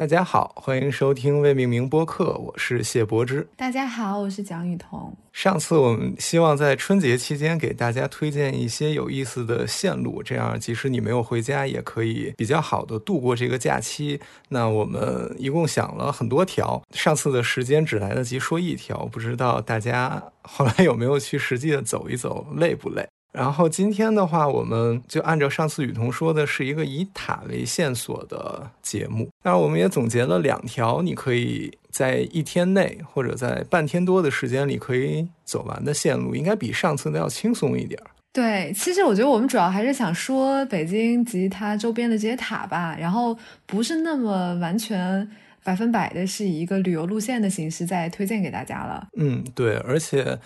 [0.00, 3.46] 大家好，欢迎收听未命名播客，我是谢柏之。
[3.54, 5.14] 大家好，我是蒋雨桐。
[5.30, 14.18] 上次我们希望在春节期间给大家推荐一些有意思的线路，这样即使你没有回家，也可以比较好的度过这个假期。
[14.48, 23.06] 那我们一共想了很多条，上次的时间只来得及说一条，不知道大家后来有没有去实际的走一走，累不累？
[23.32, 29.28] 然后今天的话，我们就按照上次雨桐说的，是一个以塔为线索的节目。
[29.42, 38.00] 当然，我们也总结了两条，你可以在一天内或者在半天多的时间里可以走完的线路，应该比上次的要轻松一点。
[38.32, 45.30] 对，其实我觉得我们主要还是想说北京及它周边的这些塔吧，然后不是那么完全
[45.62, 49.06] 百分百的是以一个旅游路线的形式在推荐给大家了。
[49.16, 50.36] 嗯，对，而且。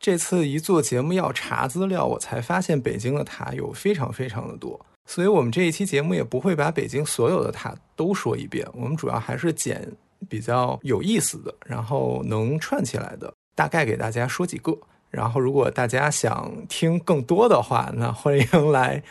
[0.00, 9.86] 这次一做节目要查资料，我才发现北京的塔有非常非常的多，所以我们这一期节目也不会把北京所有的塔都说一遍，我们主要还是捡
[10.26, 14.74] 比较有意思的，然后能串起来的，大概给大家说几个。
[15.10, 19.02] 然后如果大家想听更多的话，那欢迎来。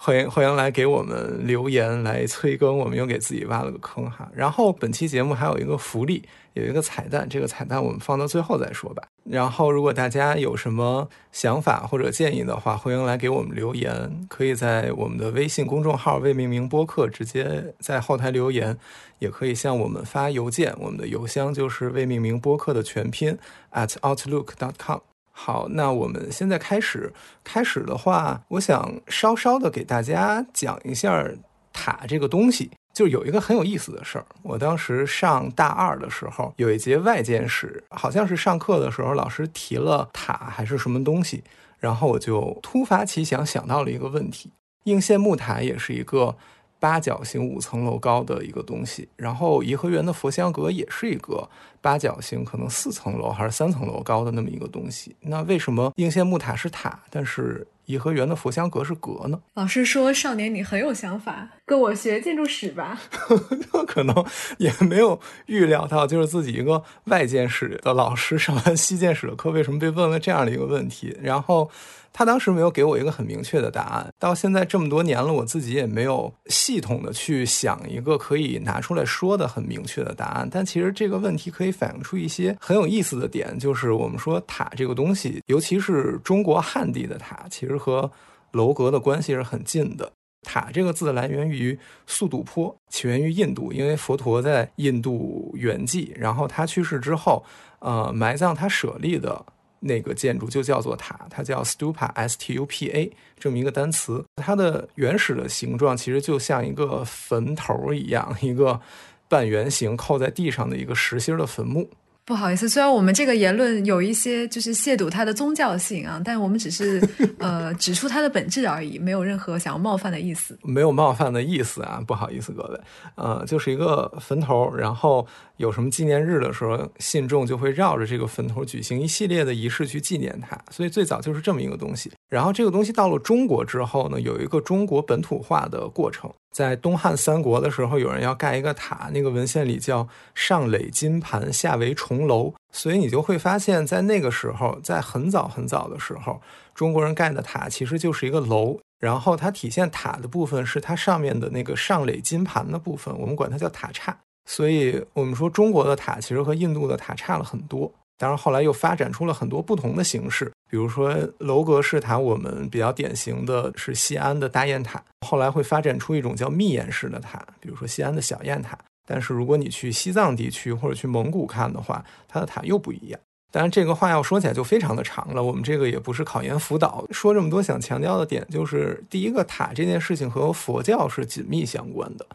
[0.00, 4.30] 欢迎欢迎来给我们留言来催更，我们又给自己挖了个坑哈。
[4.32, 6.22] 然后本期节目还有一个福利，
[6.54, 9.02] 有一个彩蛋，这个彩蛋我们放到最后再说吧。
[9.24, 18.76] 然后如果大家有什么想法或者建议的话，欢迎来给我们留言，可以在我们的微信公众号“未命名播客”直接在后台留言，
[19.18, 23.38] 也可以向我们发邮件，我们的邮箱就是“未命名播客”的全拼
[23.72, 25.00] at outlook.com。
[25.30, 27.12] 好，那我们现在开始。
[27.44, 31.24] 开始的话，我想稍稍的给大家讲一下
[31.72, 32.70] 塔这个东西。
[32.98, 41.44] 就有一个很有意思的事儿，我当时上大二的时候，有一节外建史，好像是上课的时候老师提了塔还是什么东西，
[41.78, 44.50] 然后我就突发奇想，想到了一个问题：
[44.82, 46.36] 应县木塔也是一个。
[46.80, 55.16] 八角形五层楼高的一个东西，然后颐和园的佛香阁也是一个八角形，可能四层楼还是三层楼高的那么一个东西。
[55.22, 59.40] 那为什么应县木塔是塔，但是颐和园的佛香阁是阁呢？
[59.54, 63.00] 老师说：“少年，你很有想法，跟我学建筑史吧。
[63.88, 64.24] ”可能
[64.58, 71.16] 也没有预料到，就是自己一个外建史的老师上完西建史的课，为什么被问了这样的一个问题？
[71.22, 71.70] 然后。
[72.12, 80.48] 他当时没有给我一个很明确的答案，到现在这么多年了，我自己也没有系统的去想一个可以拿出来说的很明确的答案。
[80.50, 88.10] 但其实这个问题可以反映出一些很有意思的点，就是我们说塔这个东西，尤其是中国汉地的塔，其实和
[88.50, 90.10] 楼阁的关系是很近的。
[90.42, 97.44] 塔这个字来源于速度坡，起源于印度，因为佛陀在印度圆寂，然后他去世之后，
[97.80, 99.44] 呃，埋葬他舍利的。
[99.80, 104.24] 那个建筑就叫做塔，它叫 stupa，s t u p a 这么一个单词。
[104.36, 108.80] 它的原始的形状其实就像一个坟头一样，一个
[109.28, 111.88] 半圆形扣在地上的一个实心的坟墓。
[112.28, 117.02] 不好意思，虽然我们这个言论有一些就是亵渎它的宗教性啊，但我们只是
[117.40, 120.58] 呃指出它的本质而已，没有任何想要冒犯的意思。
[120.62, 122.80] 没有冒犯的意思啊，不好意思各位，
[123.14, 132.12] 呃，就是一个坟头，然后有什么纪念日的时候，信众就会绕着这个坟头举行一系列的仪式去纪念它，所以最早就是这么一个东西。
[132.28, 136.30] 然后这个东西到了中国之后呢，有一个中国本土化的过程。
[136.50, 142.54] 在东汉三国的时候，有人要盖一个塔，那个文献里叫上垒金盘，下为重楼。
[142.72, 146.40] 所以你就会发现，在那个时候，在很早很早的时候，
[146.74, 148.78] 中国人盖的塔其实就是一个楼。
[148.98, 154.16] 然后它体现塔的部分是它上面的那个上垒金盘的部分，我们管它叫塔刹。
[154.44, 157.92] 所以我们说中国的塔其实和印度的塔差了很多。
[158.18, 160.52] 当然后来又发展出了很多不同的形式。
[160.68, 165.02] 比如说楼阁式塔，我们比较典型的是西安的大雁塔。
[165.26, 168.76] 后来会发展出一种叫密檐式的塔，比如说西安的小雁塔。
[169.06, 173.18] 但是如果你去西藏地区或者去蒙古看的话，它的塔又不一样。
[173.50, 177.06] 当然这个话要说起来就非常的长了，我们这个也不是考研辅导。
[177.10, 182.26] 说这么多想强调的点就是，第一个塔这件事情和佛教是紧密相关的，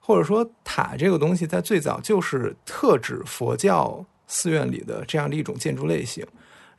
[0.00, 6.26] 或者说塔这个东西在最早就是特指佛教寺院里的这样的一种建筑类型。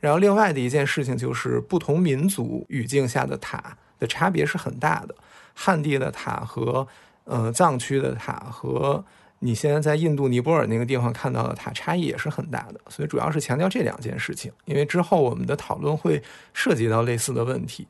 [0.00, 5.14] 然后，另外的一件事情就是，不同民族语境下的塔的差别是很大的。
[5.54, 6.86] 汉地的塔和
[7.24, 9.04] 呃藏区的塔和
[9.40, 12.80] 你现在在印度尼泊尔那个地方看到的塔差异也是很大的。
[12.88, 16.22] 所以，主要是强调这两件事情，因为之后我们的讨论会
[16.54, 17.84] 涉及到类似的问题。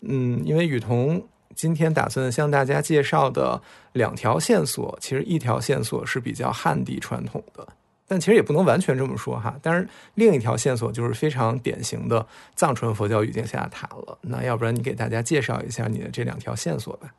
[0.00, 1.24] 嗯，因为雨桐
[1.54, 3.62] 今天打算向大家介绍的
[3.92, 7.64] 两条线索，其实一条线索是比较汉地传统的。
[8.12, 14.18] 但其实也不能完全这么说哈，但是另一条线索就是非常典型的藏传佛教语境下的塔了。
[14.20, 17.10] 那要不然你给大家介绍一下你的这两条线索吧。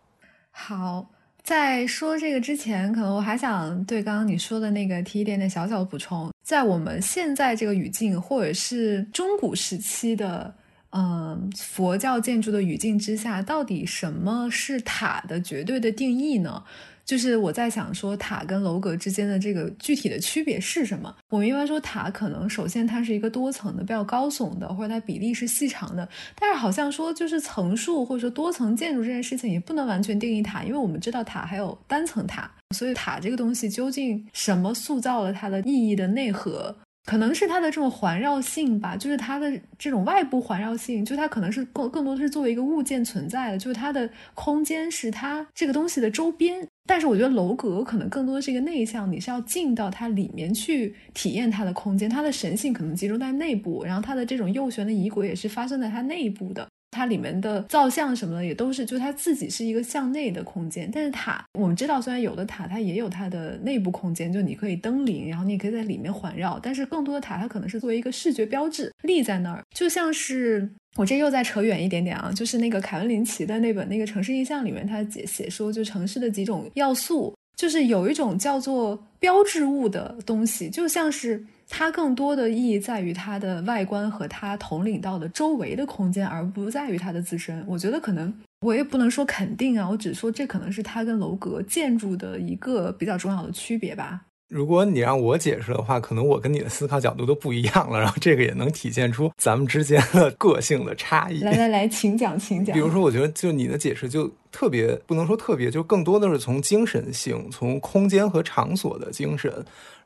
[0.51, 1.10] 好，
[1.42, 6.31] 在说这个之前，可能我还想对刚刚你说的那个提一点点小小的补充。
[6.44, 10.54] 在我们现在这个语境，或者是中古时期的，
[10.92, 16.63] 嗯，佛教建筑的语境之下，到底什么是塔的绝对的定义呢？
[17.05, 21.13] 就是我在想说，塔跟楼阁之间的这个具体的区别是什么？
[21.29, 26.07] 我们一般说塔，可能首先它是一个多层的、比较高耸的，或者它比例是细长的。
[26.39, 32.50] 但是好像说，就是层数或者说多层建筑这件事情，也不能完全定义塔，因为我们知道塔还有单层塔。
[32.75, 36.75] 所以塔这个东西究竟什么塑造了它的意义的内核？
[37.05, 46.65] 可能是它的这种环绕性吧，就是它的这种外部环绕性，就它可能是更更多的是作为一个物件存在的，就是它的空间是它这个东西的周边。
[46.85, 56.68] 但是我觉得楼阁可能更多的是一个内向，你是要进到它里面去体验它的空间，它的神性可能集中在内部，然后它的这种右旋的仪轨也是发生在它内部的。
[56.94, 60.90] 它里面的造像什么的也都是，就它自己是一个向内的空间。
[60.94, 66.60] 但是塔，我们知道，虽然有的塔它也有它的内部空间，就你可以登临，然后你可以在里面环绕。
[66.62, 81.44] 但是更多的塔，它可能是作为一个视觉标志立在那儿，就像是我这又在扯远一点点啊，就是那个凯文林奇的那本那个城市印象里面，他写写说，就城市的几种要素，就是有一种叫做标志物的东西，就像是。
[81.75, 87.66] 它更多的意义在于它的外观和它统领到的周围的空间，而不在于它的自身。
[87.68, 88.31] 我觉得可能
[88.62, 94.22] 我也不能说肯定啊，我只说这可能是它跟楼阁建筑的一个比较重要的区别吧。
[94.50, 101.40] 如果你让我解释的话，可能我跟你的思考角度都不一样了，然后这个也能体现出咱们之间的个性的差异。
[101.40, 102.72] 来来来，请讲，请讲。
[102.75, 109.52] 比如说，我觉得就你的解释就特别不能说特别，就更多的是从精神性、从空间和场所的精神。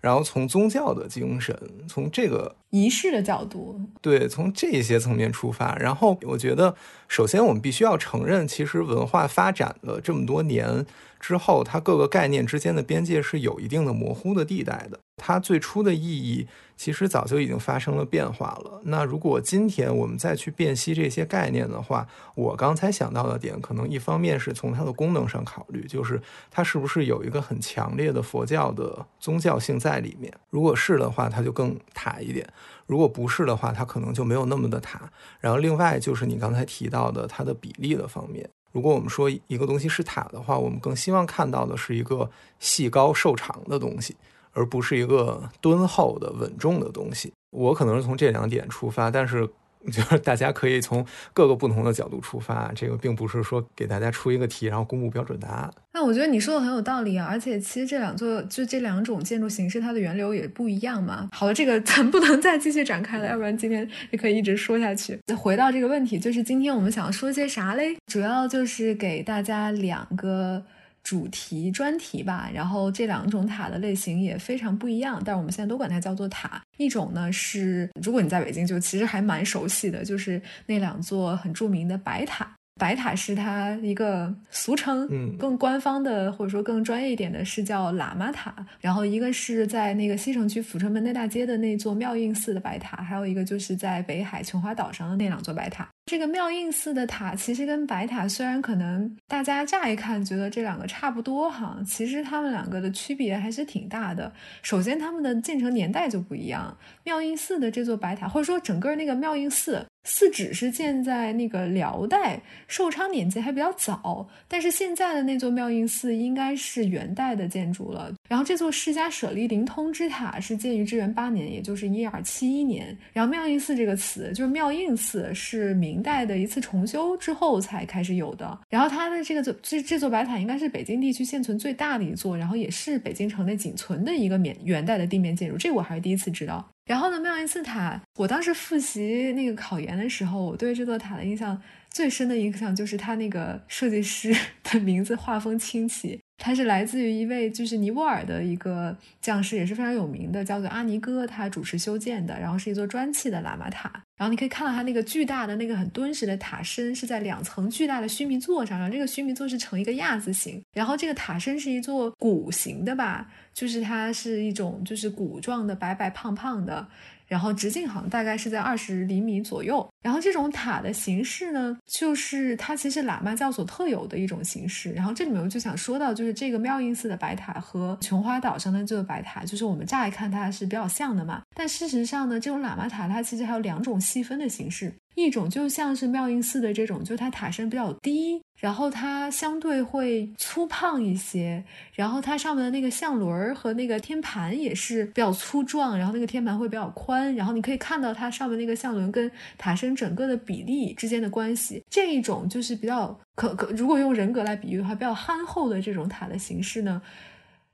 [0.08, 1.54] 然后从宗教的精神，
[1.86, 5.76] 从这个仪式的角度，对，从这些层面出发。
[5.76, 6.74] 然后我觉得，
[7.10, 10.86] 首先我们必须要承认，其实文化发展了这么多年
[11.28, 14.98] 之后，它各个概念之间的边界是有一定的模糊的地带的。
[15.18, 16.48] 它最初的意义。
[16.78, 18.80] 其实早就已经发生了变化了。
[18.84, 26.22] 那如果今天我们再去辨析这些概念的话，我刚才想到的点，可能一方面是从它的功能上考虑，就是
[26.52, 30.32] 它是不是有一个很强烈的佛教的宗教性在里面。
[30.52, 32.46] 如果是的话，它就更塔一点；
[32.86, 35.12] 如果不是的话，它可能就没有那么的塔。
[35.40, 38.48] 然后另外就是你刚才提到的它的比例的方面。
[38.72, 42.30] 如果我们说一个东西是塔的话，我们更希望看到的是一个
[42.60, 44.16] 细高瘦长的东西。
[44.54, 47.32] 而不是一个敦厚的稳重的东西。
[47.52, 49.48] 我可能是从这两点出发，但是
[49.92, 52.72] 就是大家可以从各个不同的角度出发。
[52.76, 55.72] 这个并不是说给大家出一个题，然后公布标准答案。
[55.94, 57.28] 那我觉得你说的很有道理啊！
[57.30, 61.30] 而且其实这两座就这两种建筑形式，它的源流也不一样嘛。
[61.32, 65.20] 好了，这个 咱不能再继续展开了，要不然今天也可以一直说下去。
[65.28, 67.98] 再回到这个问题，就是今天我们想要说些啥嘞？
[68.08, 70.64] 主要就是给大家两个。
[71.08, 76.62] 主题专题吧，然后这两种塔的类型也非常不一样，但是我们现在都管它叫做塔。
[76.76, 82.54] 一种呢是，如果你在北京，就其实还蛮熟悉的，就是那两座很著名的白塔。
[82.78, 88.54] 白塔是它一个俗称，嗯，更官方的或者说更专业一点的是叫喇嘛塔。
[88.82, 95.88] 然后一个是在那个西城区阜成门内大街的那座妙应寺的白塔，还有一个就是在北海琼华岛上的那两座白塔。
[96.08, 104.32] 这个妙应寺的塔其实跟白塔虽然可能大家乍一看觉得这两个差不多哈，其实他们两个的区别还是挺大的。
[104.62, 106.76] 首先，他们的建成年代就不一样。
[107.04, 109.86] 妙应寺的这座白塔，或者说整个那个妙应寺。
[110.10, 114.26] 寺址是建在那个辽代寿昌年间，还比较早。
[114.48, 118.10] 但是现在的那座妙应寺应该是元代的建筑了。
[118.30, 122.98] 然后这座释迦舍利灵通之塔是建于至元八年，也就是一二七一年。
[123.12, 128.60] 然后妙应寺这个词，就是妙应寺是明代的一次重修之后才开始有的。
[128.70, 135.58] 然后它的这个座这这座白塔应该是北京地区现存最大的一座，然后也是北京城内仅存的一个免元代的地面建筑。
[135.58, 136.68] 这我还是第一次知道。
[136.86, 141.62] 然后呢，妙音寺塔，我当时复习那个考研的时候，我对这座塔的印象
[141.98, 144.32] 最深的印象就是它那个设计师
[144.66, 146.20] 的名字画风清奇。
[146.38, 153.92] 他是来自于一位就是尼泊尔的一个匠师，也是非常有名的，叫做阿尼哥，他主持修建的，然后是一座砖砌的喇嘛塔。
[154.16, 166.88] 然后你可以看到它那个巨大的那个很敦实的塔身是在两层巨大的须弥座上，然后这个须弥座是呈一个亚字形，然后这个塔身是一座鼓形的吧，就是它是一种就是鼓状的白白胖胖的。
[167.28, 169.88] 然后直径好像大概是在二十厘米左右。
[170.02, 174.92] 然后这种塔的形式呢，就是它其实喇嘛教所特有的一种形式。
[174.94, 181.42] 然后这里面我就想说到，就是这个妙音寺的白塔和琼花岛上的这个白塔，就是我们乍一看它是比较像的嘛。
[181.54, 184.94] 但事实上呢，这种喇嘛塔它其实还有两种细分的形式。
[185.16, 201.84] 一种就像是妙音寺的这种，就它塔身比较低，然后它相对会粗胖一些，然后它上面的那个相轮儿和那个天盘也是比较粗壮，然后那个天盘会比较宽，然后你可以看到它上面那个相轮跟塔身整个的比例之间的关系。
[201.88, 207.00] 这一种就是比较可可，如果用人格来比喻的话，比较憨厚的这种塔的形式呢，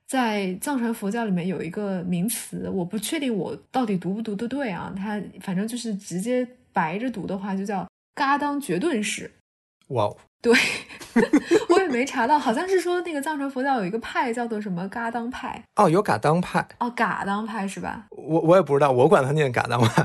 [0.06, 9.32] 在藏传佛教里面有一个名词，我不确定我到底读不读得对啊，它反正就是直接白着读的话，就叫嘎当绝顿式。
[9.88, 10.16] 哇哦！
[10.44, 10.52] 对，
[11.70, 15.64] 我也没查到，好像是说那个藏传佛教有一个派叫做什么嘎当派。
[15.76, 16.68] 哦，有嘎当派。
[16.80, 18.04] 哦，嘎当派是吧？
[18.10, 20.04] 我我也不知道，我管他念嘎当派，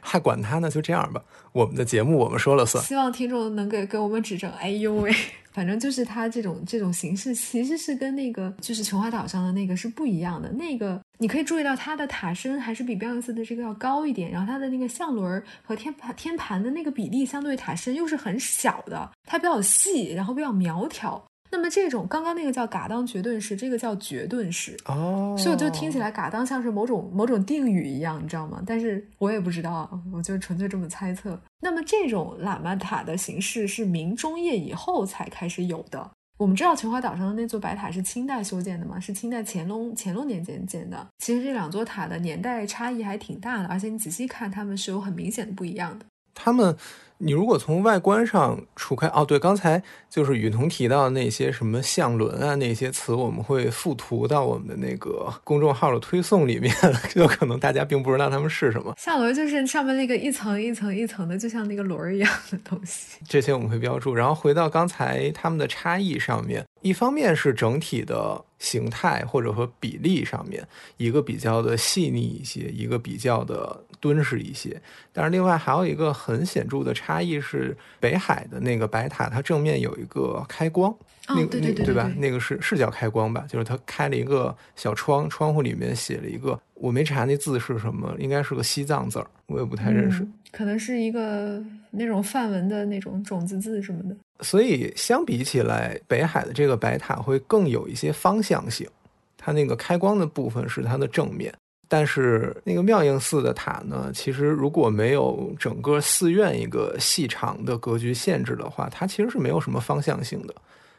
[0.00, 1.22] 还管他呢，就这样吧。
[1.52, 4.50] 我们的节目我们说了算，希望听众能给给我们指正。
[4.52, 5.14] 哎呦喂！
[5.54, 10.50] 反正就是它这种这种形式，其实是跟那个就是琼花岛上的那个是不一样的。
[10.50, 21.24] 那个你可以注意到它的塔身还是比妙音寺的这个要高一点，然后它的那个相轮和天盘天盘的那个比例相对于塔身又是很小的，它比较细，然后比较苗条。
[21.54, 28.60] 那么这种刚刚那个叫嘎当绝顿式，这个叫绝顿式哦，所以我就听起来嘎当像是某种某种定语一样，你知道吗？
[28.66, 31.40] 但是我也不知道，我就纯粹这么猜测。
[31.60, 36.10] 那么这种喇嘛塔的形式是明中叶以后才开始有的。
[36.38, 38.98] 我们知道琼花岛上的那座白塔是清代修建的嘛？
[38.98, 41.06] 是清代乾隆乾隆年间建的。
[41.18, 46.04] 其实这两座塔的年代差异还挺大的，而且你仔细看，它们是有很明显的不一样的。
[46.34, 46.76] 他们。
[47.18, 56.74] 你如果从外观上除开哦，对，刚才就是雨桐提到那些什么相轮啊那些词，我们会附图到我们的那个公众号的推送里面，
[57.14, 58.92] 就可能大家并不知道它们是什么。
[58.98, 63.18] 相轮就是上面那个一层一层一层的，就像那个轮儿一样的东西。
[63.26, 64.14] 这些我们会标注。
[64.14, 70.64] 然后回到刚才它们的差异上面，一方面是整体的形态或者和比例上面，
[70.98, 73.82] 一个比较的细腻一些，一个比较的。
[74.00, 74.78] 敦实一些，
[75.14, 80.94] 但是另外还有一个很显著的差异是，北海的那个白塔，它正面有一个开光，
[81.26, 82.12] 那个对对吧？
[82.18, 83.46] 那个是是叫开光吧？
[83.48, 94.14] 就是它开了一个小窗，窗户里面写了一个，我没查那字是什么，应该是个西藏字儿，我也不太认识，可能是一个那种梵文的那种种子字什么的。
[94.40, 98.88] 所以相比起来，北海的这个白塔会更有一些方向性，
[99.36, 101.54] 它那个开光的部分是它的正面。
[101.86, 110.54] 但是那个妙应寺的塔呢，其实如果没有整个寺院一个细长的格局限制的话，它其实是没有什么方向性的，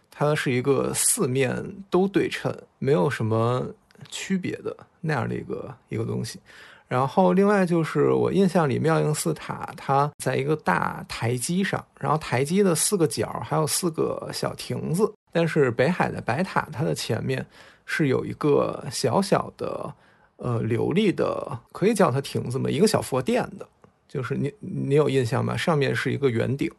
[0.09, 3.65] 它是一个四面都对称，没有什么
[4.09, 6.39] 区别的那样的一个一个东西。
[6.87, 17.45] 然后另外就是我印象里妙应寺塔，它在一个大台基上，然后台基的四个角还有四个小亭子，但是北海的白塔，它的前面
[17.85, 19.93] 是有一个小小的。
[20.37, 22.69] 呃，琉璃的可以叫它亭子吗？
[22.69, 23.65] 一个小佛殿的，
[24.05, 25.55] 就是你你有印象吗？
[25.55, 26.69] 上面是一个圆顶，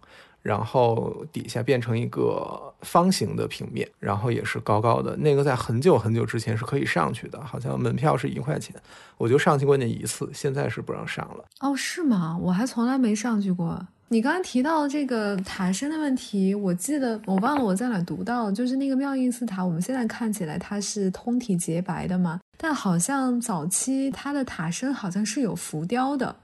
[0.47, 5.17] 然后底下变成一个方形的平面，然后也是高高的。
[5.17, 8.75] 那个在很久很久之前是可以上去的，好像门票是一块钱，
[9.19, 11.45] 我就上去过那一次，现在是不让上了。
[11.61, 12.39] 哦，是吗？
[12.41, 13.85] 我还从来没上去过。
[14.09, 26.37] 你刚刚提到这个塔身的问题，我记得我忘了我在哪读到，就是那个妙应寺塔，我们现在看起来它是通体洁白的嘛，但好像早期它的塔身好像是有浮雕的，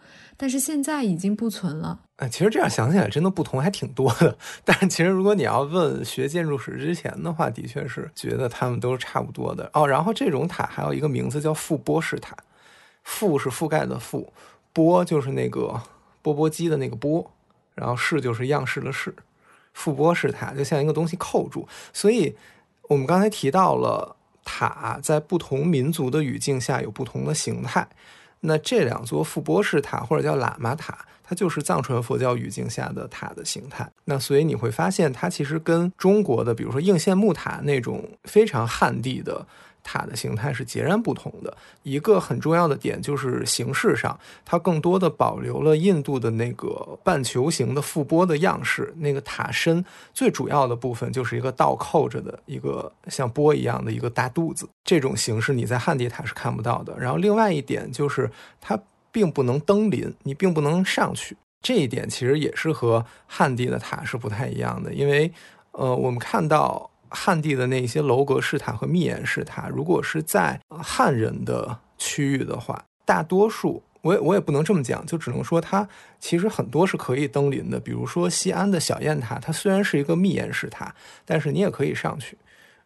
[0.43, 2.01] 但是现在已经不存了。
[2.17, 4.37] 哎，其实这样想起来，真的不同还挺多的。
[4.67, 9.87] 但是其实如果你要问学建筑史之前的话，的确是觉得它们都是差不多的哦。
[9.87, 12.37] 然后这种塔还有一个名字叫覆钵式塔，
[13.07, 14.27] 覆是覆盖的覆，
[14.73, 15.81] 钵就是那个
[16.23, 17.31] 钵钵鸡的那个钵。
[17.77, 19.15] 然后式就是样式的式，
[19.77, 22.37] 覆钵式塔就像一个东西扣住，所以
[22.89, 27.89] 我们刚才提到了塔在不同民族的语境下有不同的形态。
[28.43, 33.91] 那这两座覆钵式塔或者叫喇嘛塔，它就是藏传佛教语境下的塔的形态。
[34.05, 39.47] 那所以你会发现，它其实跟中国的，比如说应县木塔那种非常汉地的。
[39.83, 41.57] 塔的形态是截然不同的。
[41.83, 48.93] 一个很重要的点就是形式上，它更多的保留了印度的那个半球形的覆钵的样式。
[48.97, 49.85] 那个塔身
[50.15, 54.69] 最主要的部分就是一个倒扣着的一个像钵一样的一个大肚子。
[54.85, 56.97] 这种形式你在汉地塔是看不到的。
[56.99, 58.79] 然后另外一点就是它
[59.11, 61.37] 并不能登临，你并不能上去。
[61.61, 65.33] 这一点其实也是和汉地的塔是不太一样的，因为
[65.73, 66.89] 呃，我们看到。
[67.13, 75.89] 汉地的那些楼阁式塔和密檐式塔，如果是在汉人的区域的话，大多数我也我也不能这么讲，就只能说它
[76.19, 77.79] 其实很多是可以登临的。
[77.79, 82.37] 比如说西安的小雁塔，它虽然是一个密檐式塔，但是你也可以上去。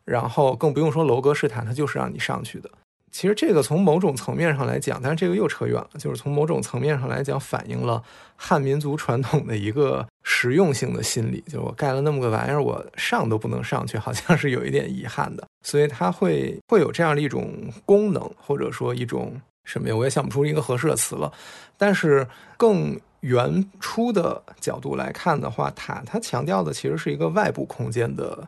[0.05, 2.71] 然后更不用说楼阁式塔，它就是让你上去的。
[3.17, 8.03] 其实这个从某种层面上来讲，但是这个又扯远了，就是从某种层面上来讲，反映了
[8.37, 17.55] 汉民族传统的一个实用性的心理，就是我盖了那么个玩意儿，我上都不能上去，好像是有一点遗憾的，所以它会会有这样的一种
[17.87, 19.33] 功能，或者说一种
[19.65, 19.97] 什么呀？
[19.97, 21.33] 我也想不出一个合适的词了。
[21.79, 28.47] 但是更原初的角度来看的话，塔它强调的其实是一个外部空间的。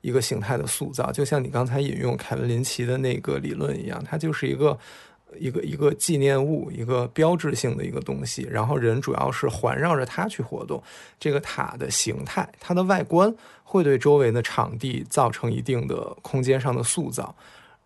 [0.00, 4.78] 一个形态的塑造，就像你刚才引用凯文林奇的那个理论一样，它就是一个
[5.38, 8.48] 一个一个纪念物，一个标志性的一个东西。
[8.50, 10.82] 然后人主要是环绕着它去活动。
[11.18, 17.34] 这个塔的形态，它的外观会对周围的场地造成一定的空间上的塑造，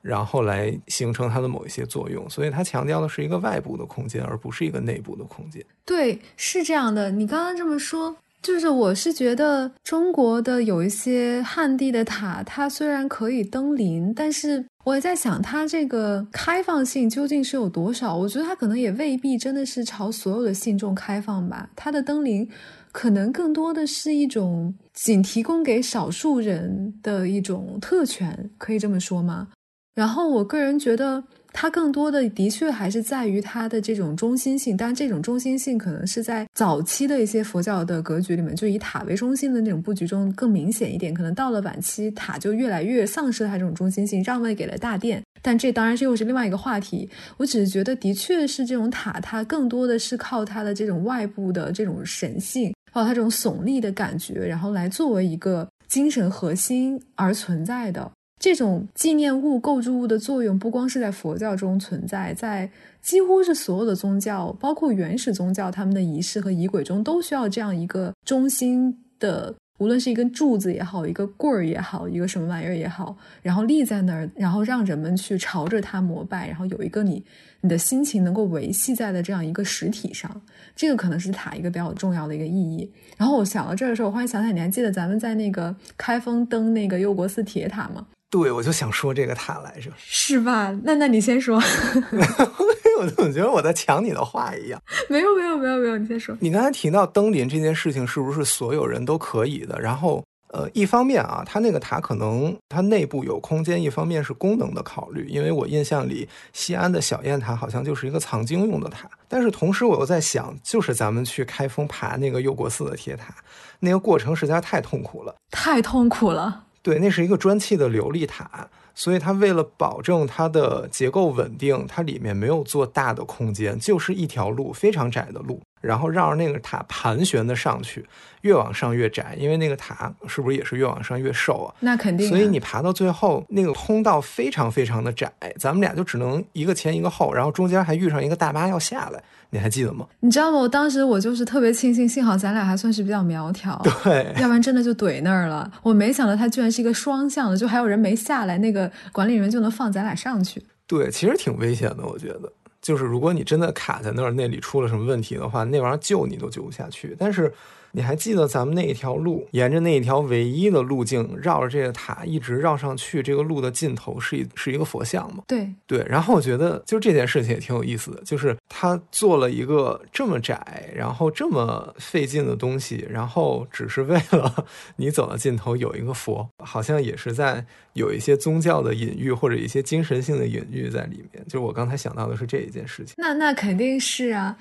[0.00, 2.30] 然后来形成它的某一些作用。
[2.30, 5.64] 所以它强调的是一个外部的空间，而不是一个内部的空间。
[5.84, 7.10] 对，是这样的。
[7.10, 8.16] 你刚刚这么说。
[8.44, 18.14] 就是我是觉得中国的有一些汉地的塔，它虽然可以登临，但是我也在想，它这个开放性究竟是有多少？
[18.14, 21.70] 我觉得它可能也未必真的是朝所有的信众开放吧。
[21.74, 22.46] 它的登临
[22.92, 29.48] 可能更多的是一种仅提供给少数人的一种特权，可以这么说吗？
[29.94, 31.24] 然后我个人觉得。
[31.56, 41.14] 它更多的的确还是在于它的这种中心性，但这种中心性可能是在早期的一些佛教的格局里面，就以塔为中心的那种布局中更明显一点。
[41.14, 45.22] 可能到了晚期，塔就越来越丧失了它这种中心性，让位给了大殿。
[45.40, 47.08] 但这当然是又是另外一个话题。
[47.36, 58.10] 我只是觉得，的确是这种塔，它更多的是靠它的这种外部的这种神性，靠它这种耸立的感觉，然后来作为一个精神核心而存在的。
[58.44, 62.70] 这种纪念物、构筑物的作用，不光是在佛教中存在，在
[63.00, 77.24] 几乎是所有的宗教，包括原始宗教，他们的仪式和仪轨中，都需要这样一个中心的，无论是一根柱子也好，一个棍儿也好，一个什么玩意儿也好，然后立在那儿，然后让人们去朝着它膜拜，然后有一个你
[77.62, 80.30] 你的心情能够维系在的这样一个实体上，
[80.76, 82.92] 这个可能是塔一个比较重要的一个意义。
[83.16, 88.06] 然后我想到这儿的时候，我忽然想起来，你还记得咱们在那个开封登那个佑国寺铁塔吗？
[88.34, 90.76] 对，我就想说这个塔来着， 是吧？
[90.82, 91.54] 那那你先说，
[92.98, 94.82] 我总觉得我在抢你的话一样。
[95.08, 96.36] 没有，没有，没有，没有，你先说。
[96.40, 99.80] 你刚才提到登临这件事情，是不是所有人都可以的？
[99.80, 109.08] 然后，呃，一方面啊，它那个塔可能它内部有空间；一方面是功能的考虑，因为我印象里西安的小雁塔好像就是一个藏经用的塔。
[109.28, 113.32] 但是同时，我又在想，就是咱们去开封爬那个佑国寺的铁塔，
[113.78, 116.63] 那个过程实在太痛苦了，太痛苦了。
[116.84, 125.62] 对，那是一个砖砌的琉璃塔，所以它为了保证它的结构稳定，它里面没有做大的空间，就是一条路，非常窄的路。
[125.84, 128.04] 然后绕着那个塔盘旋的上去，
[128.40, 131.74] 越往上越窄，因为那个塔是不是也是越往上越瘦啊？
[131.80, 132.28] 那肯定。
[132.28, 140.06] 所以你爬到最后，那个通道非常非常的窄，咱们俩就只能一个前一个后，然后中间还遇上一个大妈要下来，你还记得吗？
[140.20, 140.58] 你知道吗？
[140.58, 145.70] 我当时我就是特别庆幸，幸好咱俩还算是比较苗条，对，要不然真的就怼那儿了。
[145.82, 150.62] 我没想到它居然是一个双向的，就还有人没下来，那个管理人员就能放咱俩上去。
[150.86, 152.52] 对，其实挺危险的，我觉得。
[152.84, 157.16] 就是如果你真的卡在那儿，那里出了什么问题的话，那玩意儿救你都救不下去。
[157.18, 157.52] 但是。
[157.96, 165.44] 你还记得咱们那一条路，沿着那一条唯一的路径，绕着这个塔一直绕上去，这个路的尽头是一是一个佛像吗？
[165.46, 166.04] 对对。
[166.08, 181.44] 然后我觉得，就这件事情也挺有意思的，就是他做了一个这么窄，然后这么费劲的东西，然后只是为了你走到尽头有一个佛，好像也是在有一些宗教的隐喻或者一些精神性的隐喻在里面。
[181.44, 183.14] 就是我刚才想到的是这一件事情。
[183.18, 184.56] 那那肯定是啊。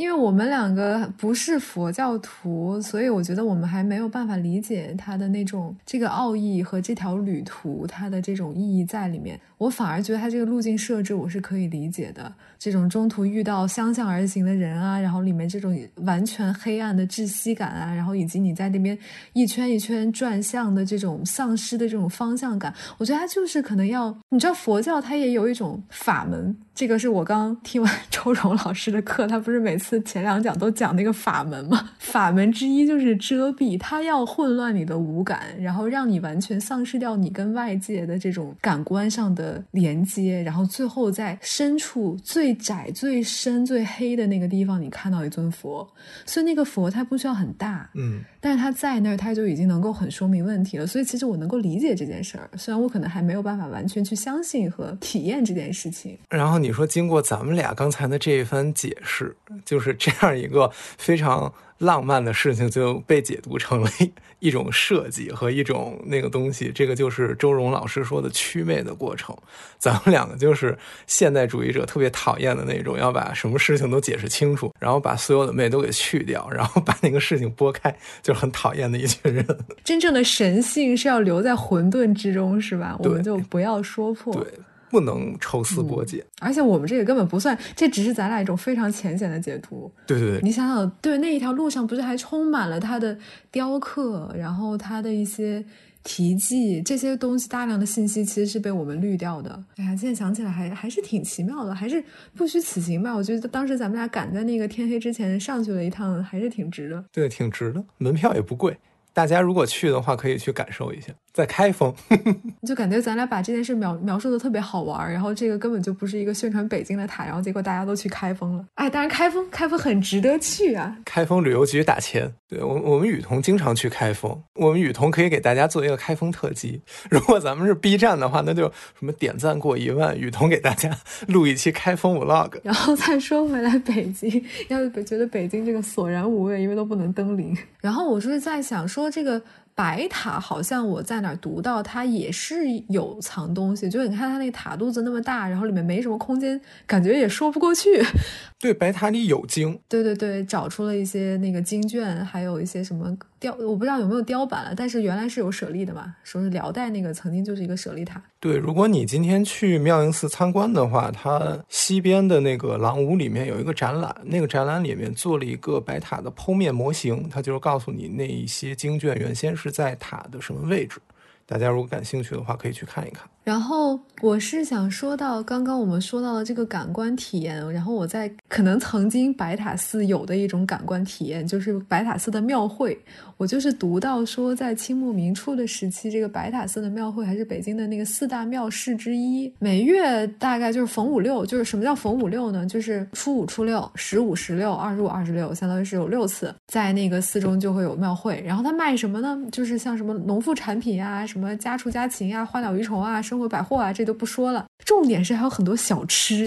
[0.00, 9.38] 因为我们两个不是佛教徒，所以我觉得我们还没有办法理解他的那种这个奥义和这条旅途它的这种意义在里面。
[9.60, 12.32] 我反而觉得它这个路径设置我是可以理解的。
[12.58, 18.98] 这种中途遇到相向而行的人啊，然后里面这种完全黑暗的窒息感啊，然后以及你在那边
[19.34, 26.56] 一圈一圈转向的这种丧失的这种方向感，我觉得它就是可能要你知道佛教它也有一种法门。
[26.74, 31.90] 这个是我刚听完 周荣老师的课，他不是每次前两讲都讲那个法门吗？
[31.98, 45.86] 法门之一就是遮蔽，他要混乱你的五感，然后让你完全丧失掉你跟外界的这种感官上的连接，然后最后在深处最窄、最深、最黑的那个地方，你看到一尊佛。
[46.24, 50.86] 所以那个佛它不需要很大，嗯，但是它在那儿，它就已经能够很说明问题了。
[50.86, 56.18] 所以其实我能够理解这件事儿，虽然我可能还没有办法完全去相信和体验这件事情。
[56.30, 56.70] 然后你。
[56.70, 63.90] 你说经过咱们俩刚才的这一番解释，就是这样一个非常浪漫的事情就被解读成了
[64.38, 66.70] 一种设计和一种那个东西。
[66.74, 69.34] 这个就是周荣老师说的祛魅的过程。
[69.78, 79.44] 咱们两个就是现代主义者特别讨厌的那种，要把什么事情都解释清楚，然后把所有的魅都给去掉，然后把那个事情拨开，就很讨厌的一群人。
[79.82, 82.94] 真正的神性是要留在混沌之中，是吧？
[82.98, 84.34] 我们就不要说破。
[84.34, 84.46] 对。
[84.90, 89.90] 不能抽丝剥茧，而且我们这个根本不算，这只是咱俩一种非常浅显的解读。
[90.06, 93.16] 对对对，你想想，对那一条路上不是还充满了它的
[93.52, 95.64] 雕刻，然后它的一些
[96.02, 99.62] 题记，这些东西大量的信息其实是被我们滤掉的。
[99.76, 102.02] 哎呀，现在想起来还还是挺奇妙的，还是
[102.34, 103.14] 不虚此行吧。
[103.14, 107.04] 我觉得当时咱们俩赶在那个天黑之前上去了一趟，还是挺值的。
[107.12, 108.76] 对，挺值的，门票也不贵。
[109.12, 111.94] 大家如果去的话，可以去感受一下，在开封，
[112.66, 118.64] 就感觉咱俩把这件事描描述的特别好玩，然后这个根本就不是一个宣传北京的塔，然后结果大家都去开封了。
[118.74, 120.96] 哎，当然开封，开封很值得去啊！
[121.04, 126.80] 开封旅游局打钱，对我我们雨桐经常去开封，我们雨桐可以给大家做一个开封特辑。
[127.10, 128.64] 如果咱们是 B 站的话，那就
[128.98, 130.90] 什么点赞过一万，雨桐给大家
[131.28, 132.58] 录一期开封 vlog。
[132.62, 137.56] 然后再说回来，北京 要是觉得北京这个索然无味，因为都不能登临。
[137.80, 139.10] 然后我是在想说。
[139.10, 139.42] 这个
[139.80, 142.56] 白塔好像我在哪读到，它也是
[142.90, 143.88] 有藏东西。
[143.88, 147.88] 就你看它那塔肚子那么大，然后里面没什么空间，感觉也说不过去。
[148.60, 149.80] 对，白塔里有经。
[149.88, 154.74] 对对对，找出了一些那个经卷，还有一些什么雕，我不知道有没有雕版了。
[154.76, 158.22] 但是原来是有舍利的嘛，说是辽代那个曾经就是一个舍利塔。
[158.38, 171.00] 对，如果你今天去妙应寺参观的话，它西边的那个廊屋里面有一个展览，那个展览里面做了一个白塔的剖面模型，它就是告诉你那一些经卷原先是在塔的什么位置。
[171.46, 173.26] 大家如果感兴趣的话，可以去看一看。
[173.50, 182.96] 然后我是想说到刚刚我们说到的这个感官体验，然后我在可能曾经白塔寺有的一种感官体验，就是白塔寺的庙会。
[183.38, 189.52] 我就是读到说，在清末明初的时期，这个白塔寺的庙会还是北京的那个四大庙市之一。
[189.58, 192.64] 每月大概就是逢五六，就是什么叫逢五六呢？
[192.66, 198.40] 就是初五、初六、十五、十六、二十五、二十六，相当于是有六次，在那个寺中就会有庙会。
[198.46, 199.36] 然后他卖什么呢？
[199.50, 204.64] 就是像什么农副产品啊，什么家畜家禽啊，花鸟鱼虫啊，生活百货啊，这都不说了。
[204.84, 206.46] 重点是还有很多小吃，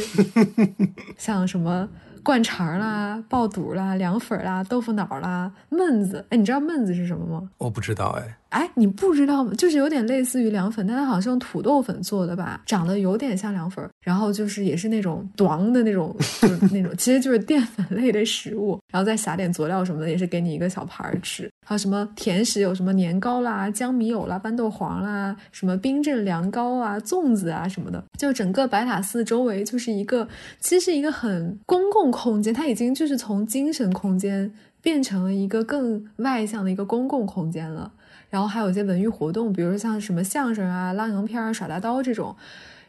[1.18, 1.90] 像什么。
[2.26, 7.50] 灌肠啦、爆肚啦、凉粉啦、豆腐脑啦、焖子，哎，你知道焖子是什么吗？
[7.58, 8.38] 我不知道，哎。
[8.54, 9.52] 哎，你不知道吗？
[9.58, 13.84] 就是有点类似于凉粉，但它好像是用土豆粉做的吧，长得有点像凉粉。
[14.02, 21.50] 然后就是也是那种短的那种， 就是那种其实就是淀粉类的食物，然后再撒点佐料什么的，也是给你一个小盘儿吃。
[21.66, 28.04] 还有什么甜食，有什么年糕啦、江米藕啦、豌豆黄啦，什么冰镇凉糕啊、粽子啊什么的。
[28.20, 30.28] 就整个白塔寺周围就是一个，
[30.60, 37.92] 其实是一个很公共空间，它已经就是从精神空间变成了一个更外向的一个公共空间了。
[38.34, 42.36] 然后还有一些文娱活动，比如说像什么相声啊、拉洋片儿、耍大刀这种。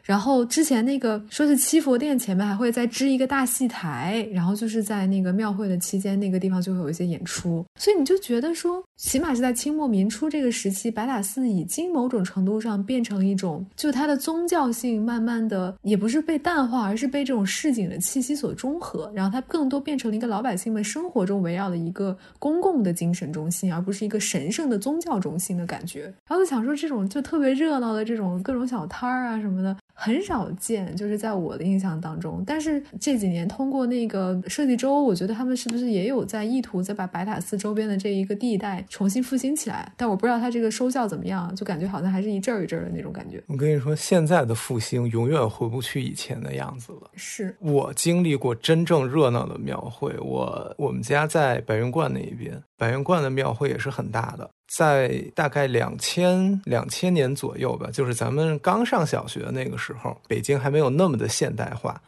[0.05, 7.65] 然后之前那个说是七佛殿前面还会再支一个大戏台，然后就是在那个庙会的期间，那个地方就会有一些演出。
[7.79, 26.03] 所以你就觉得说，起码是在清末民初这个时期，白塔寺已经某种程度上变成一种，就它的宗教性慢慢的也不是被淡化，而是被这种市井的气息所中和，然后它更多变成了一个老百姓们生活中围绕的一个公共的精神中心，而不是一个神圣的宗教中心的感觉。
[26.27, 29.75] 然后就想说，这种就特别热闹的这种各种小摊儿啊什么的。
[29.97, 32.43] 很少见，就是在我的印象当中。
[32.45, 39.89] 但是这几年通过那个设计周，我觉得他们是不是也有在意图再把白塔寺周边的这一个地带重新复兴起来？
[39.95, 43.41] 但我不知道它这个收效怎么样，就感觉好像还是一阵儿一阵儿的那种感觉。
[43.47, 47.09] 我跟你说，现在的复兴永远回不去以前的样子了。
[47.15, 54.49] 是我经历过真正热闹的庙会，我我们家在白云观那一边，白云观的庙会也是很大的。
[54.67, 62.01] 在大概两千两千年左右吧，就是咱们刚上小学那个时候，北京还没有那么的现代化。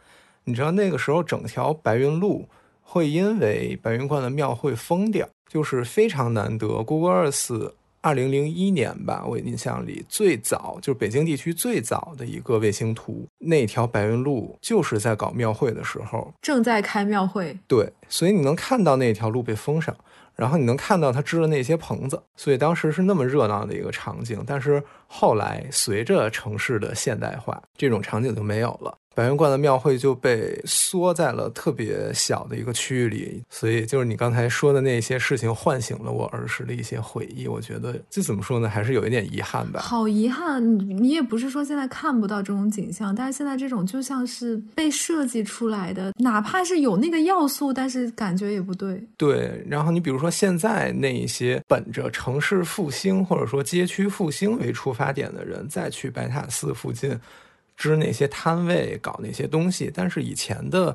[0.44, 2.48] 你知道那个时候，整条白云路
[2.82, 6.82] 会因为白云观的庙会封掉，就是非常难得。
[6.82, 17.56] Google Earth 二零零一年吧，我印象里最早就是北京地区最早的一个卫星图，那条白云路就是在搞庙会的时候，正在开庙会。
[17.66, 19.94] 对，所以你能看到那条路被封上。
[20.38, 24.42] 然后你能看到他支的那些棚子，所以当时是那么热闹的一个场景。
[24.46, 28.96] 但是后来随着城市的现代化，这种场景就没有了。
[29.18, 37.48] 白云观的庙会就被缩在了特别小的一个区域里，所以就是你刚才说的那些事情，唤醒了我儿时的一些回忆。
[37.48, 39.80] 我觉得这怎么说呢，还是有一点遗憾吧。
[39.80, 49.02] 好遗憾，你也不是说现在看不到这种景象，但是现在这种就像是被设计出来的，哪怕是有那个要素，但是感觉也不对。
[49.16, 57.18] 对，然后你比如说现在那一些本着城市复兴或者说街区复兴为出发点的人，再去白塔寺附近。
[57.78, 60.94] 支那些摊位，搞那些东西，但是以前的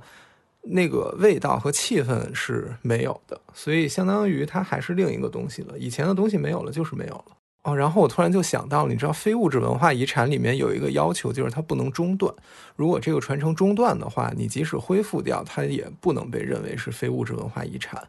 [0.61, 5.79] 那个味道和气氛是没有的，所以相当于它还是另一个东西了。
[5.79, 7.25] 以前的东西没有了，就是没有了。
[7.63, 12.33] 哦，然后我突然就想到，你知道非物质文化遗产里面有一个要求，就是它不能中断。
[12.75, 18.05] 如果这个传承中断的话，你即使恢复掉，它也不能被认为是非物质文化遗产。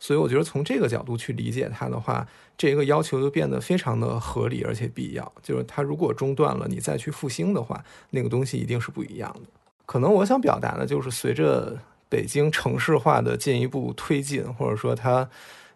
[0.00, 2.26] 所以我觉得从这个角度去理解它的话，
[2.58, 5.32] 这个要求就变得非常的合理而且必要。
[5.42, 9.40] 就是它如果中断了，你再去复兴的话，那个东西一定是不一样的。
[9.86, 15.28] 可能我想表达的就是随着北京城市化的进一步推进，或者说它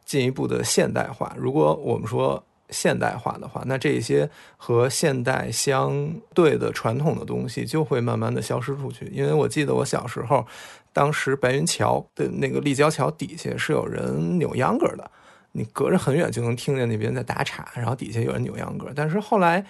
[0.05, 2.43] 进一步的现代化，如果我们说。
[2.75, 9.07] 现代化的话，那这些和现代相对的传统的东西就会慢慢的消失出去。
[9.15, 10.45] 因为我记得我小时候，
[10.93, 15.09] 当时白云桥的那个立交桥底下是有人扭秧歌的，
[15.53, 18.89] 你隔着很远就能听见那边在打岔，然后底下有人扭秧歌。
[18.95, 19.65] 但是后来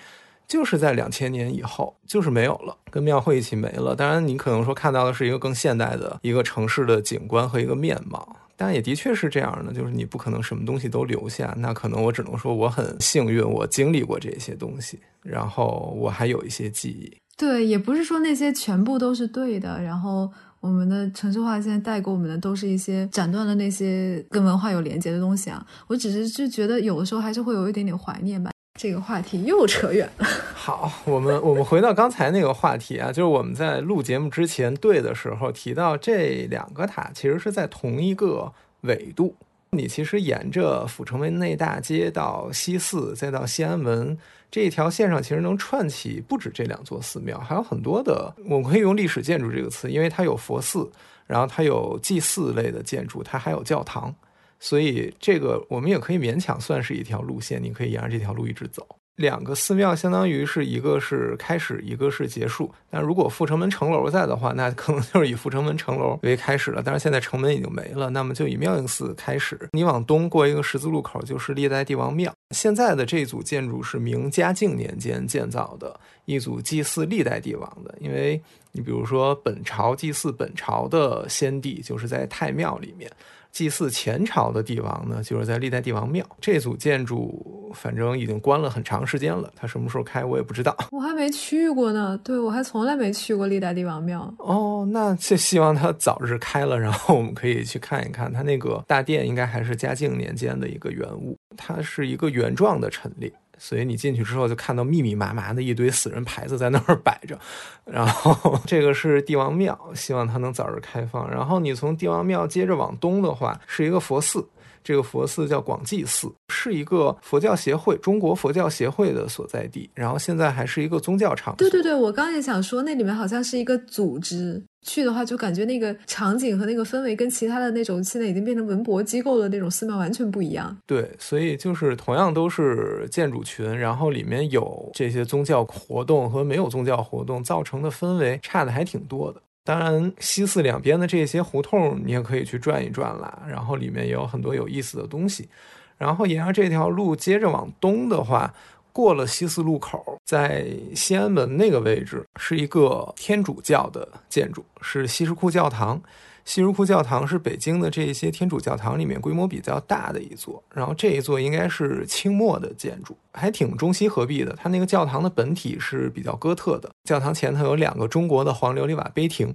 [0.48, 3.94] 就是在两千年以后，就是没有了，跟庙会一起没了。
[3.94, 8.36] 当然，你可能说看到的是一个更现代的一个城市的景观和一个面貌。
[8.56, 11.54] 但也的确是这样的，就是你不可能什么东西都留下。
[11.58, 17.16] 那可能我只能说我很幸运，我经历过这些东西，然后我还有一些记忆。
[17.36, 19.82] 对，也不是说那些全部都是对的。
[19.82, 25.66] 然后我们的城市化现在带给我们的都是一些斩断了那些跟文化有连接的东西啊。
[25.88, 28.52] 我只是就觉得有的时候还是会有一点点怀念吧。
[28.76, 30.26] 这个话题又扯远了。
[30.52, 39.36] 好，我们我们回到刚才那个话题啊，就是我们在录节目之前对的时候提到这两个塔其实是在同一个纬度。
[39.70, 44.16] 你其实沿着阜成门内大街到西四，再到西安门
[44.50, 48.34] 这一条线上，其实能串起不止这两座寺庙，还有很多的。
[48.44, 50.90] 我们可以用历史建筑这个词，因为它有佛寺，
[51.28, 54.12] 然后它有祭祀类的建筑，它还有教堂。
[54.58, 58.86] 所以这个我们也可以勉强算是一条路线，你可以沿着这条路一直走。
[59.16, 62.68] 两个寺庙相当于是一个是开始，一个是结束。
[62.90, 66.82] 但如果阜成门城楼在的话，那可能就是以阜成门城楼为开始了。
[66.84, 69.68] 但是现在城门已经没了，那么就以妙应寺开始。
[69.70, 72.32] 你往东过一个十字路口，就是历代帝王庙。
[72.50, 83.08] 现在的这组建筑是明嘉靖年间建造的一组祭祀历代帝王的，因为你比如说本朝祭祀本朝的先帝，就是在太庙里面。
[83.54, 89.48] 祭祀前朝的帝王呢，就是在历代帝王庙这组建筑，反正已经关了很长时间了。
[89.54, 90.76] 它什么时候开，我也不知道。
[90.90, 94.34] 我还没去过呢，对我还从来没去过历代帝王庙。
[94.38, 98.32] 哦，那就希望它早日开了，然后我们可以去看一看。
[98.32, 103.32] 它那个大殿应该还是嘉靖年间的一个原物，它是一个原状的陈列。
[103.58, 107.38] 所以你进去之后就看到密密麻麻的一堆死人牌子在那儿摆着，
[107.84, 111.30] 然后这个是帝王庙，希望它能早日开放。
[111.30, 114.46] 然后你从帝王庙接着往东的话，是一个佛寺。
[114.82, 121.56] 这个佛寺叫广济寺，是一个佛教协会、中国佛教协会的所在地，然后现在还是一个宗教场所。
[121.56, 130.76] 对对对，我刚也想说，那里面好像是一个组织，去的话就感觉那个场景和那个氛围跟其他的那种现在已经变成文博机构的那种寺庙完全不一样。
[130.86, 139.40] 对，所以就是同样都是建筑群，然后里面有这些宗教活动和没有宗教活动，造成的氛围差的还挺多的。
[139.64, 145.48] 当然，西寺两边的这些胡同你也可以去转一转啦，然后里面也有很多有意思的东西。
[145.96, 148.52] 然后沿着这条路接着往东的话，
[148.94, 156.00] 过了西四路口，在西安门那个位置是一个天主教的建筑，是西什库教堂。
[156.44, 164.54] 西什库教堂是北京的这些天主教堂里面规模比较大的一座，然后这一座应该是清末的建筑，还挺中西合璧的。
[164.54, 169.52] 它那个教堂的本体是比较哥特的，教堂前头有两个中国的黄琉璃瓦碑亭。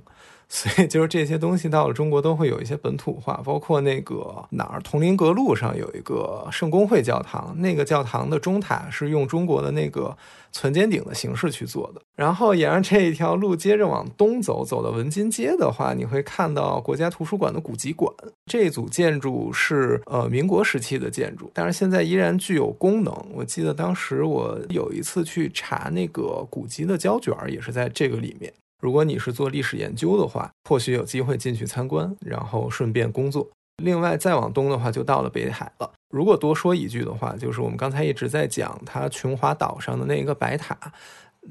[0.51, 10.17] 所以就是这些东西到了中国都会有一些本土化，包括那个哪儿铜陵阁路上有一个圣公会教堂，那个教堂的钟塔是用中国的那个
[10.51, 12.01] 攒尖顶的形式去做的。
[12.15, 18.11] 然后沿着这一条路接着往东走，走到文津街的话，你会看到国家图书馆的古籍馆。
[18.47, 23.13] 这组建筑是呃民国时期的建筑，但是现在依然具有功能。
[23.35, 28.51] 我记得当时我有一次去查那个古籍的胶卷，也是在这个里面。
[28.79, 33.47] 如果你是做历史研究的话，或许有机会进去参观，然后顺便工作。
[33.83, 35.89] 另外，再往东的话，就到了北海了。
[36.09, 40.77] 如果多说一句的话，就是我们刚才一直在讲它琼华岛上的那一个白塔，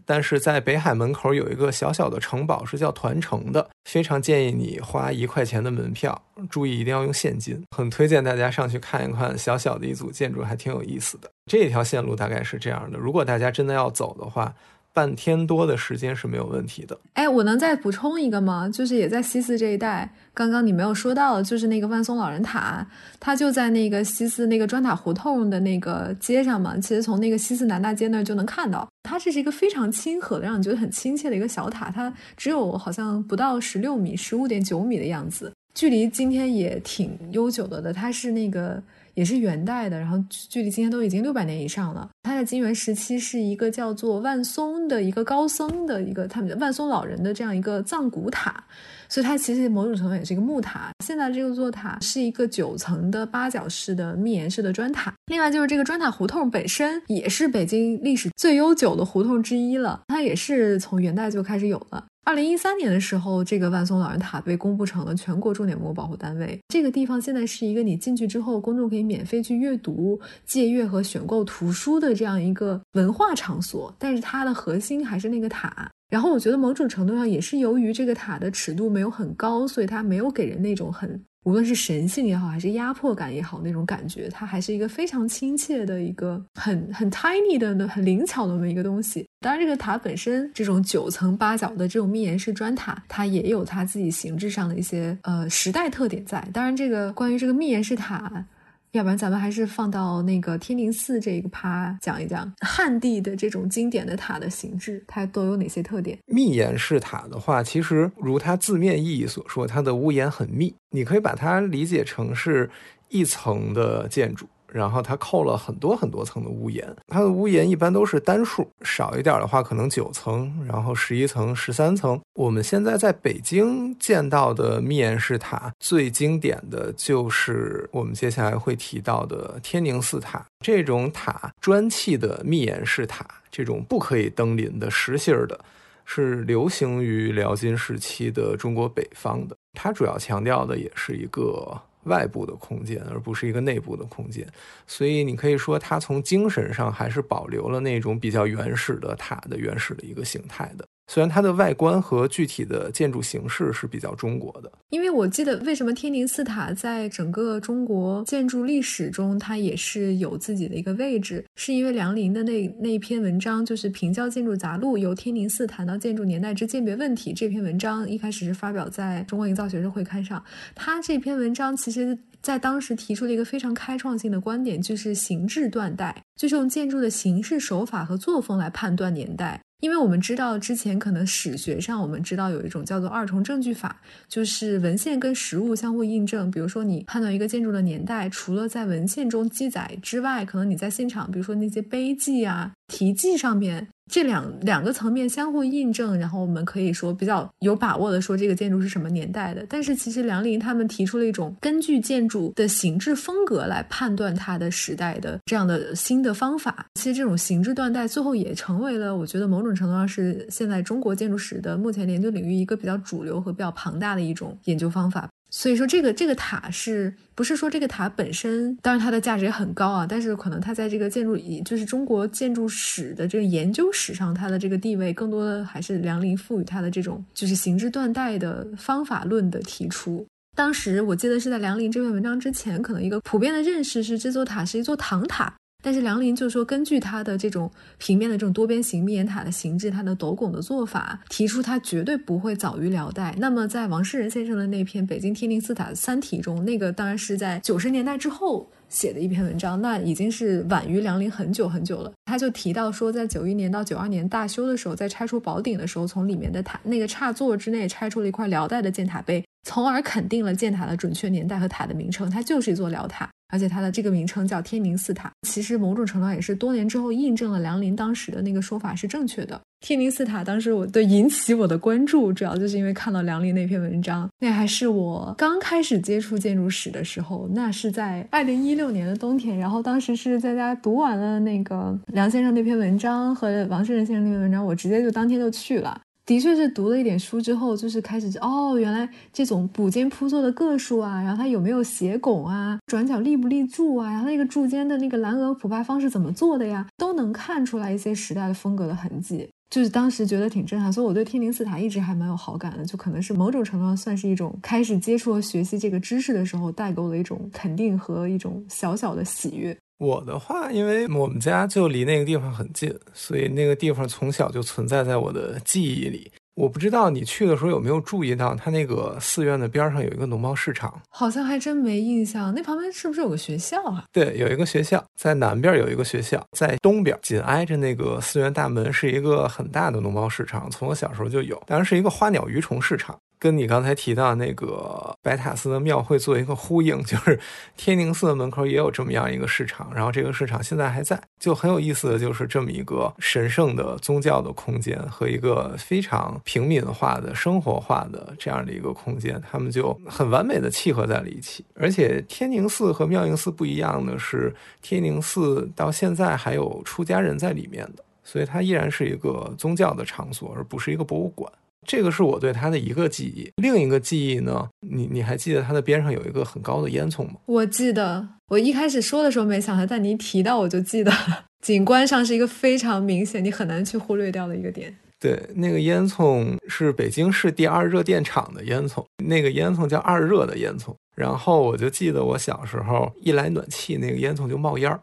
[0.04, 11.30] 但是在北海门口有一个小小的城堡，是叫团城的，非常建议你花一块钱的门票，注意一定要用现金，很推荐大家上去看一看，小小的一组建筑还挺有意思的。
[11.50, 14.54] 这条线路大概是这样的，如果大家真的要走的话。
[14.98, 16.98] 半天多的时间是没有问题的。
[17.12, 18.68] 哎，我能再补充一个吗？
[18.68, 22.84] 就是也在西四这一带，刚刚你没有说到，就是那个万松老人塔，
[23.20, 26.76] 它就在那个西四那个砖塔胡同的那个街上嘛。
[26.78, 31.92] 其实从那个西四南大街那儿就能看到，它这是一个非常亲和的，让你觉得很亲切的一个小塔。
[31.92, 37.92] 它只有好像不到十六米，十五点九米的样子，距离今天也挺悠久的的。
[37.92, 38.82] 它是那个。
[39.18, 42.08] 也是元代的，然后距离今天都已经六百年以上了。
[42.22, 48.62] 它在金元时期是一个叫做万松的一个高僧的一个他们万松老人的这样一个藏骨塔，
[49.08, 50.92] 所以它其实某种程度也是一个木塔。
[51.04, 55.12] 现在这个座塔是一个九层的八角式的密檐式的砖塔。
[55.26, 62.04] 另外就是这个砖塔胡同本身也是北京历史最悠久的胡同之一了，它也是从元代就开始有了。
[62.28, 66.60] 二零一三年的时候，这个万松老人塔被公布成了全国重点文物保护单位。
[66.68, 73.90] 这个地方现在是一个你进去之后，公众可以免费去阅读、借阅和选购图书的这样一个文化场所。
[73.98, 75.90] 但是它的核心还是那个塔。
[76.10, 81.18] 然后我觉得某种程度上也是由于这个塔的尺度没有很高，所以它没有给人那种很。
[81.48, 89.26] 无论是神性也好，还是压迫感也好，那种感觉，它还是一个非常亲切的一个很很 tiny 的、很灵巧的那么一个东西。
[89.40, 96.46] 当然，这个塔本身这种九层八角的这种密檐式砖塔，它也有它自己形制上的一些呃时代特点在。
[96.52, 98.44] 当然，这个关于这个密檐式塔。
[98.92, 106.18] 要不然咱们还是放到那个天宁寺这个趴讲一讲汉地的这种经典的塔的形制，它都有哪些特点？
[106.26, 112.70] 密檐式塔的话，其实如它字面意义所说，它的屋檐很密，你可以把它理解成是
[113.08, 114.46] 一层的建筑。
[114.70, 122.20] 然后它扣了很多很多层的屋檐，它的屋檐一般都是单数，少一点的话可能九层，然后十一层、十三层。
[122.34, 130.44] 我们现在在北京见到的密檐式塔，最经典的就是我们接下来会提到的天宁寺塔。
[130.64, 135.58] 这种塔砖砌的密檐式塔，这种不可以登临的实心儿的，
[136.04, 139.56] 是流行于辽金时期的中国北方的。
[139.72, 141.80] 它主要强调的也是一个。
[142.08, 144.44] 外部的空间，而不是一个内部的空间，
[144.86, 150.84] 所以你可以说它从精神上还是保留了那种比较原始的塔的原始的一个形态的。
[151.08, 170.44] 虽然它的外观和具体的建筑形式是比较中国的，因为我记得为什么天宁寺塔在整个中国建筑历史中它也是有自己的一个位置，是因为梁林的那那篇文章就是《平教建筑杂录》，由天宁寺谈到建筑年代之鉴别问题这篇文章一开始是发表在中国营造学生会刊上，
[170.74, 179.58] 他这篇文章其实在当时提出了一个非常开创性的观点，就是形制断代，就是用建筑的形式手法和作风来判断年代。
[179.80, 186.50] 因为我们知道，之前可能史学上我们知道有一种叫做二重证据法，就是文献跟实物相互印证。
[186.50, 193.88] 比如说，你判断一个建筑的年代，除了在文献中记载之外，可能你在现场，比如说那些碑记啊、题记上面。
[194.08, 199.64] 这两两个层面相互印证，然后我们可以说比较有把握的说这个建筑是什么年代的。
[199.68, 206.86] 但是其实梁林他们提出了一种根据建筑的形制风格来判断它的时代的这样的新的方法。
[206.94, 215.28] 其实这种形制断代最后也成为了我觉得某种程度上是现在中国建筑史的目前研究领域一个比较主流和比较庞大的一种研究方法。
[215.50, 230.26] 所以说，这个这个塔是不是说这个塔本身，当然它的价值也很高啊，但是可能它在这个建筑，就是中国建筑史的这个研究史上，它的这个地位更多的还是梁林赋予它的这种就是形制断代的方法论的提出。
[230.54, 235.54] 当时我记得是在梁林这篇文章之前，可能一个普遍的认识是这座塔是一座唐塔。
[235.80, 243.32] 但是梁林就说，根据他的这种平面的这种多边形密檐塔的形制，它的斗拱的做法，提出它绝对不会早于辽代。
[243.38, 252.12] 那么在王世仁先生的那篇《北京天宁寺塔三体》中，那个当然是在九十年代之后写的一篇文章，那已经是晚于梁林很久很久了。
[252.24, 263.30] 他就提到说，在九一年到九二年大修的时候，在拆除宝顶的时候，从里面的塔那个插座之内拆出了一块辽代的建塔碑，从而肯定了建塔的准确年代和塔的名称，它就是一座辽塔。
[263.48, 269.60] 而且它的这个名称叫天宁寺塔，其实某种程度上也是多年之后印证了梁林当时的那个说法是正确的。
[269.80, 286.00] 天宁寺塔当时我对引起我的关注，主要就是因为看到梁林那篇文章，那还是我刚开始接触建筑史的时候，那是在二零一六年的冬天，然后当时是在家读完了那个梁先生那篇文章和王世仁先生那篇文章，我直接就当天就去了。
[286.28, 299.48] 的确是读了一点书之后，就是开始哦，原来这种补间铺座的个数啊，然后它有没有斜拱啊，转角立不立柱啊，然后那个柱间的那个栏额铺排方式怎么做的呀，都能看出来一些时代的风格的痕迹。
[299.70, 309.74] 就是当时觉得挺震撼，所以我对天宁寺塔一直还蛮有好感的，就可能是某种程度上算是一种开始接触和学习这个知识的时候带给我的一种肯定和一种小小的喜悦。
[309.98, 316.30] 我的话，因为我们家就离那个地方很近，所以那个地方从小就存在在我的记忆里。
[316.54, 322.52] 我不知道你去的时候有没有注意到，它那个寺院的边上有一个农贸市场，好像还真没印象。
[322.52, 324.04] 那旁边是不是有个学校啊？
[324.12, 333.16] 对，有一个学校，在南边有一个学校，在东边紧挨着那个寺院大门是一个很大的农贸市场，从我小时候就有，当然是一个花鸟鱼虫市场。
[333.38, 337.38] 跟你刚才提到那个白塔寺的庙会做一个呼应， 就是
[337.76, 351.64] 天宁寺的门口也有这么样一个市场，然后这个市场现在还在，就很有意思的就是这么一个神圣的宗教的空间和一个非常平民化的生活化的这样的一个空间，他们就很完美的契合在了一起。
[351.74, 361.50] 而且天宁寺和妙应寺不一样的是，天宁寺到现在还有出家人在里面的，所以它依然是一个宗教的场所，而不是一个博物馆。
[361.86, 364.68] 这个是我对它的一个记忆，另一个记忆呢？
[364.80, 367.34] 你你还记得它的边上有一个很高的烟囱吗？
[367.46, 374.94] 我记得，我一开始说的时候没想到，但你一提到我就记得了， 景观上是一个非常明显，你很难去忽略掉的一个点。
[375.20, 380.94] 对，那个烟囱是北京市第二热电厂的烟囱，那个烟囱叫二热的烟囱。
[381.16, 385.00] 然后我就记得我小时候一来暖气，那个烟囱就冒烟儿。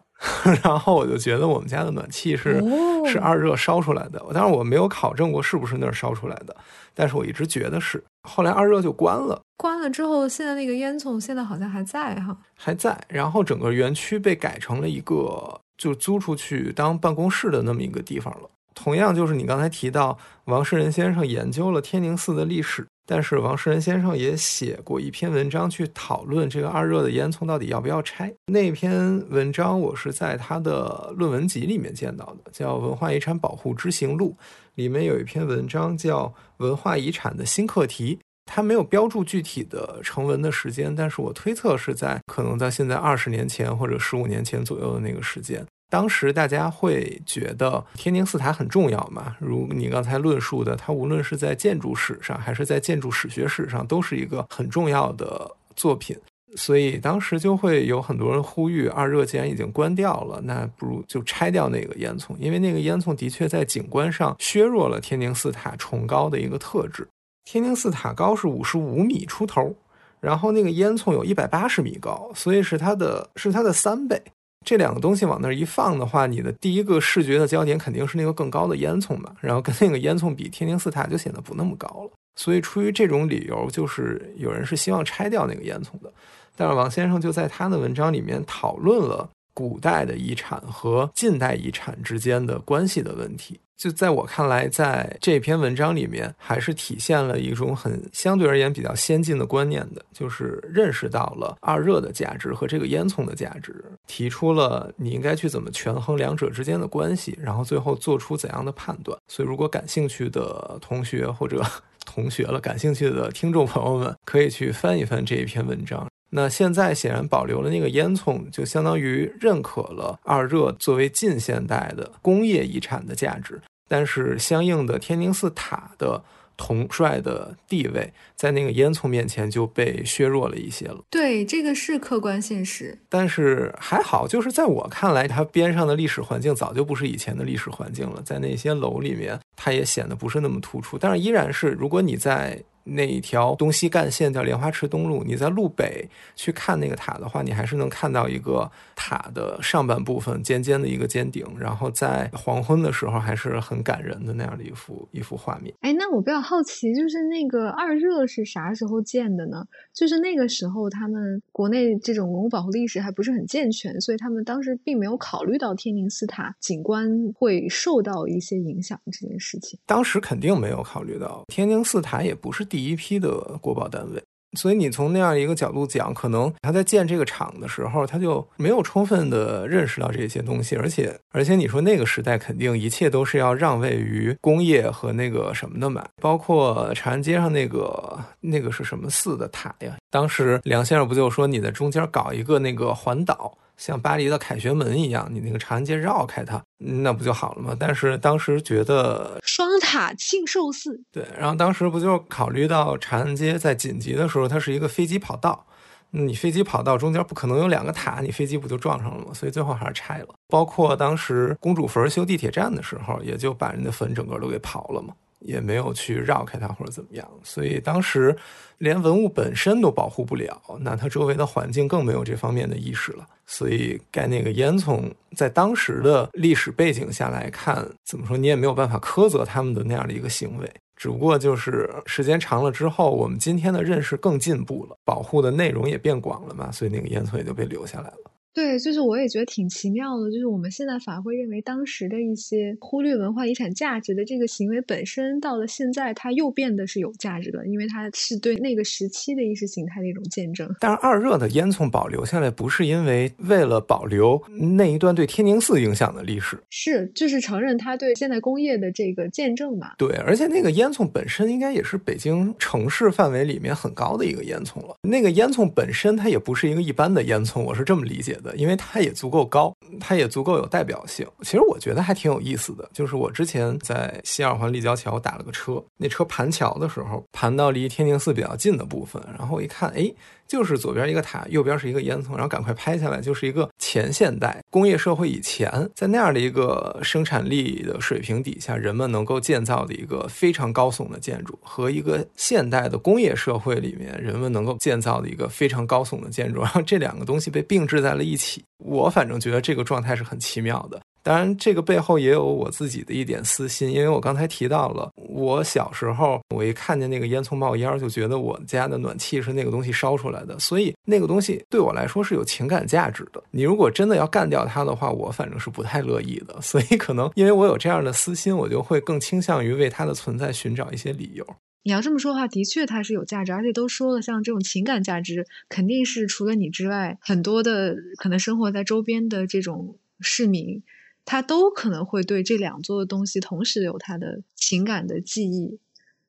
[0.64, 2.64] 然后我就觉得我们家的暖气是
[3.06, 6.56] 是二热烧出来的，当然我没有考证过是不是那儿烧出来的，
[6.94, 8.04] 但是我一直觉得是。
[8.28, 13.00] 后来二热就关了，关了之后，现在那个烟囱现在好像还在哈，还在。
[13.08, 18.50] 然后整个园区被改成了一个就租出去当办公室的那么一个地方了。
[18.74, 22.86] 同样就是你刚才提到王世仁先生研究了天宁寺的历史。
[23.06, 28.34] 但是王世仁先生也写过一篇文章，去讨论这个二热的烟囱到底要不要拆。
[28.48, 34.36] 那篇文章我是在他的论文集里面见到的，叫《文化遗产保护知行录》，
[34.76, 36.26] 里面有一篇文章叫
[36.58, 38.16] 《文化遗产的新课题》。
[38.48, 45.66] 他没有标注具体的成文的时间，但是我推测是在可能在现在二十年前或者十五年前左右的那个时间。
[45.90, 49.36] 当时大家会觉得天宁寺塔很重要嘛？
[49.40, 56.18] 如你刚才论述的，它无论是在建筑史上还是在建筑史学史上，都是一个很重要的作品。
[56.58, 67.08] 所以当时就会有很多人呼吁：二热既然已经关掉了，那不如就拆掉那个烟囱，因为那个烟囱的确在景观上削弱了天宁寺塔崇高的一个特质。
[67.44, 69.76] 天宁寺塔高是五十五米出头，
[70.20, 74.22] 然后那个烟囱有一百八十米高，所以是它的是它的三倍。
[74.66, 82.12] 这两个东西往那儿一放的话，你的第一个视觉的焦点肯定是那个更高的烟囱嘛， 然后跟那个烟囱比，天宁寺塔就显得不那么高了。
[82.36, 86.12] 所以出于这种理由，就是有人是希望拆掉那个烟囱的。
[86.58, 93.60] 但是王先生就在他的文章里面讨论了古代的遗产和近代遗产之间的关系的问题。
[93.78, 109.18] 就在我看来，在这篇文章里面，还是体现了一种很相对而言比较先进的观念的，就是认识到了二热的价值和这个烟囱的价值，提出了你应该去怎么权衡两者之间的关系，然后最后做出怎样的判断。
[109.28, 111.62] 所以，如果感兴趣的同学或者
[112.06, 116.08] 同学了，感兴趣的听众朋友们，可以去翻一翻这一篇文章。
[116.36, 123.62] 那现在显然保留了那个烟囱，就相当于认可了二热作为近现代的工业遗产的价值。
[123.88, 126.22] 但是相应的天宁寺塔的
[126.58, 130.98] 统帅的地位，在那个烟囱面前就被削弱了一些了。
[131.10, 132.98] 对，这个是客观现实。
[133.08, 140.98] 但是还好，就是在我看来，它边上的历史环境早就不是以前的历史环境了，在那些楼里面，它也显得不是那么突出。
[140.98, 142.62] 但是依然是，如果你在。
[142.86, 155.74] 那一条东西干线叫莲花池东路，你在路北去看那个塔的话，你还是能看到一个塔的上半部分尖尖的一个尖顶，然后在黄昏的时候还是很感人的那样的一幅一幅画面。
[155.82, 159.66] 哎，那我比较好奇，就是那个二热是啥时候建的呢？
[159.92, 169.80] 就是那个时候他们国内这种文物保护历史还不是很健全，所以他们当时并没有考虑到天宁寺塔景观会受到一些影响这件事情。
[169.88, 172.64] 当时肯定没有考虑到，天宁寺塔也不是。
[172.76, 173.30] 第一批的
[173.62, 174.22] 国保单位，
[174.60, 189.96] 所以你从那样一个角度讲，可能他在建这个厂的时候，他就没有充分的认识到这些东西，而且而且你说那个时代肯定一切都是要让位于工业和那个什么的嘛，包括长安街上那个那个是什么寺的塔呀？
[190.12, 193.58] 当时梁先生不就说你在中间搞一个那个环岛？
[193.78, 197.76] 像巴黎的凯旋门一样，你那个长安街绕开它，那不就好了吗？
[197.80, 205.66] 但是当时觉得双塔庆寿寺，对，然后当时不就考虑到长安街在紧急的时候，它是一个飞机跑道，
[206.12, 209.34] 你飞机跑道中间不可能有两个塔，你飞机不就撞上了吗？
[209.34, 210.28] 所以最后还是拆了。
[210.48, 215.14] 包括当时公主坟修地铁站的时候，也就把人的坟整个都给刨了嘛，
[215.46, 217.28] 也没有去绕开它或者怎么样。
[217.44, 218.36] 所以当时
[218.80, 223.26] 连文物本身都保护不了，那它周围的环境更没有这方面的意识了。
[223.46, 230.70] 所以盖那个烟囱，在当时的历史背景下来看，怎么说你也没有办法苛责他们的那样的一个行为。
[230.96, 238.32] 只不过就是时间长了之后，我们今天的认识更进步了，保护的内容也变广了嘛，所以那个烟囱也就被留下来了。
[238.56, 250.74] 对，就是我也觉得挺奇妙的，就是我们现在反而会认为当时的一些忽略文化遗产价值的这个行为本身，到了现在它又变得是有价值的，因为它是对那个时期的意识形态的一种见证。
[250.80, 254.42] 但是二热的烟囱保留下来，不是因为为了保留
[254.78, 259.92] 那一段对天宁寺影响的历史，是就是承认它对现代工业的这个见证嘛？
[259.98, 264.96] 对，而且那个烟囱本身应该也是北京城市范围里面很高的一个烟囱了。
[265.02, 271.26] 那个烟囱本身它也不是一个一般的烟囱，我是这么理解的，因为它也足够高，它也足够有代表性。
[271.44, 280.14] 其实我觉得还挺有意思的，就是我之前在西二环立交桥打了个车，那车盘桥的时候，盘到离天宁寺比较近的部分，然后我一看，哎。
[280.48, 301.02] 就是左边一个塔，右边是一个烟囱，然后赶快拍下来，就是一个前现代工业社会以前，在那样的一个生产力的水平底下，人们能够建造的一个非常高耸的建筑，和一个现代的工业社会里面人们能够建造的一个非常高耸的建筑，然后这两个东西被并置在了一起，我反正觉得这个状态是很奇妙的。
[301.26, 313.44] 当然，这个背后也有我自己的一点私心，因为我刚才提到了，我小时候我一看见那个烟囱冒烟，就觉得我家的暖气是那个东西烧出来的，所以那个东西对我来说是有情感价值的。
[313.50, 316.62] 你如果真的要干掉它的话，我反正是不太乐意的。
[316.62, 321.44] 所以可能因为我有这样的私心，我就会更倾向于为它的存在寻找一些理由。
[321.82, 330.84] 你要这么说的话，的确它是有价值，而且都说了，像这种情感价值，肯定是除了你之外，很多的可能生活在周边的这种市民。
[331.26, 335.80] 他都可能会对这两座的东西同时有他的情感的记忆，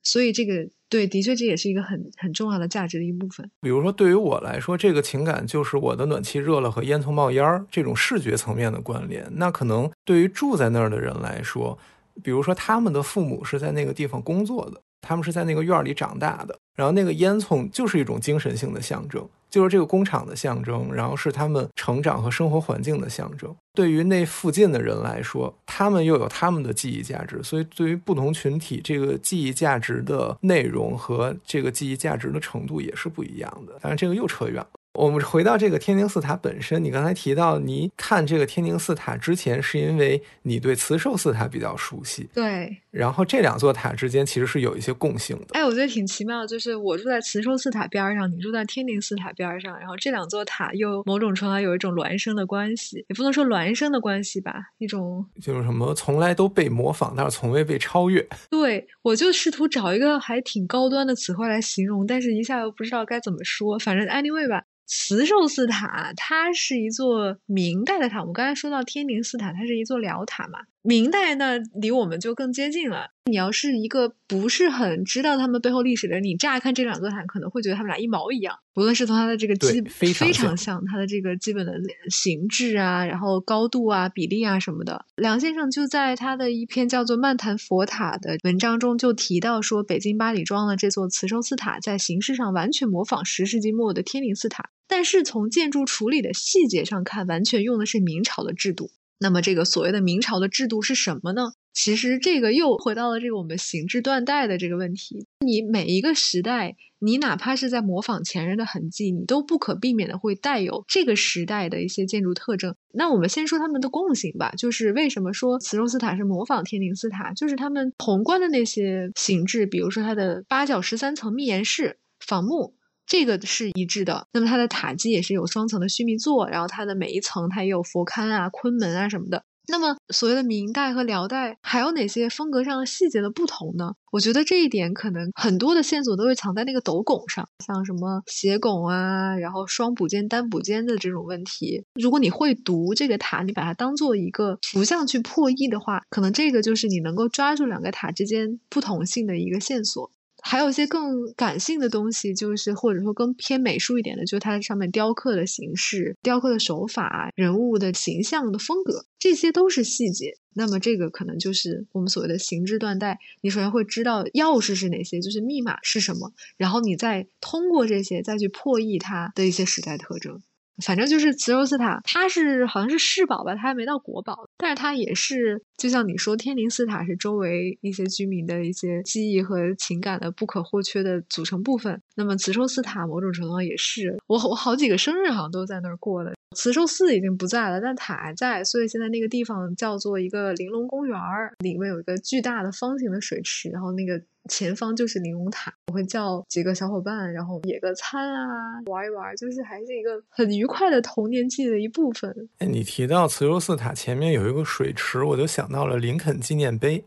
[0.03, 3.51] 所以这个对，的确这也是一个很很重要的价值的一部分。
[3.61, 9.29] 比如说，对于我来说，这个情感就是我的暖气热了和烟囱冒烟儿这种视觉层面的关联。
[9.33, 11.77] 那可能对于住在那儿的人来说，
[12.23, 19.29] 比如说他们的父母是在那个地方工作的，他们是在那个院里长大的，然后那个烟囱就是一种精神性的象征。
[19.57, 23.57] 就是这个工厂的象征，然后是他们成长和生活环境的象征。
[23.73, 27.43] 对于那附近的人来说，他们又有他们的记忆价值。
[27.43, 33.73] 所以，对于不同群体，这个记忆价值的内容和这个记忆价值的程度也是不一样的。
[33.81, 34.69] 当然，这个又扯远了。
[34.97, 42.29] 我们回到这个天宁寺塔本身，你刚才提到，你看这个天宁寺塔之前，是因为你对慈寿寺塔比较熟悉。
[42.33, 42.77] 对。
[42.91, 45.49] 然后这两座塔之间其实是有一些共性的。
[45.51, 58.27] 哎，我觉得挺奇妙的，就是我住在慈寿寺塔边上，你住在天宁寺塔边上，然后这两座塔又某种程度上有一种孪生的关系，也不能说孪生的关系吧，一种就是什么从来都被模仿，但是从未被超越。
[58.49, 64.63] 对，我就试图找一个还挺高端的词汇来形容，但是一下又不知道该怎么说，反正 anyway 吧。
[64.87, 68.21] 慈寿寺塔，它是一座明代的塔。
[68.21, 70.61] 我们刚才说到天宁寺塔，它是一座辽塔嘛。
[70.83, 73.09] 明代呢，离我们就更接近了。
[73.25, 78.57] 你要是一个不是很知道他们背后历史的人，你乍看这两座塔，可能会觉得他们俩一毛一样。
[78.77, 81.73] 无论是从它的这个基非常像它的这个基本的
[82.09, 85.05] 形制啊，然后高度啊、比例啊什么的。
[85.17, 94.71] 梁先生就在他的一篇叫做《漫谈佛塔》的文章中就提到说，北京八里庄的这座慈寿寺塔在形式上完全模仿十世纪末的天宁寺塔。
[94.89, 98.91] 但是从建筑处理的细节上看，完全用的是明朝的制度。
[99.19, 101.53] 那么这个所谓的明朝的制度是什么呢？
[101.73, 105.27] 其实这个又回到了这个我们形制断代的这个问题。
[105.41, 112.75] 你每一个时代，你哪怕是在模仿前人的痕迹，你都不可避免的会带有这个时代的一些建筑特征。
[112.93, 122.76] 那我们先说他们的共性吧，就是为什么说慈寿寺塔是模仿天宁寺塔，就是他们宏观的那些形制，比如说它的八角十三层密檐式仿木。
[123.07, 129.45] 这个是一致的，那么它的塔基也是有双层的须弥座，然后它的每一层它也有佛龛啊、坤门啊什么的。
[129.69, 133.95] 那么所谓的明代和辽代还有哪些风格上的细节的不同呢？
[134.13, 141.85] 我觉得这一点可能很多的线索都会藏在那个斗拱上，像什么斜拱啊，然后双补间、单补间的这种问题。
[142.01, 150.13] 如果你会读这个塔，你把它当做一个图像去破译的话，可能这个就是你能够抓住两个塔之间不同性的一个线索。
[150.49, 160.35] 还有一些更感性的东西，就是或者说更偏美术一点的，就是它上面雕刻的形式、雕刻的手法、人物的形象的风格，这些都是细节。
[160.55, 163.19] 那么这个可能就是我们所谓的形制断代。
[163.41, 170.41] 你首先会知道钥匙是哪些，就是密码是什么，然后你再通过这些再去破译它的一些时代特征。
[170.85, 182.01] 反正就是慈寿寺塔，它是好像是世宝吧，它还没到国宝，但是它也是就像你说，天宁寺塔是周围一些居民的一些记忆和情感的不可或缺的组成部分。
[182.15, 186.35] 那么慈寿寺塔某种程度上也是，我我好几个生日好像都在那儿过的。
[186.55, 194.19] 慈寿寺已经不在了，但塔还在，所以现在那个地方叫做一个玲珑公园儿，里面有一个巨大的方形的水池，然后那个
[194.49, 195.73] 前方就是玲珑塔。
[195.89, 198.47] 我会叫几个小伙伴，然后野个餐啊，
[198.87, 202.49] 玩一玩，就是还是一个很愉快的童年记忆的一部分。
[202.59, 207.05] 哎，你提到慈寿寺塔前面有一个水池，我就想到了林肯纪念碑，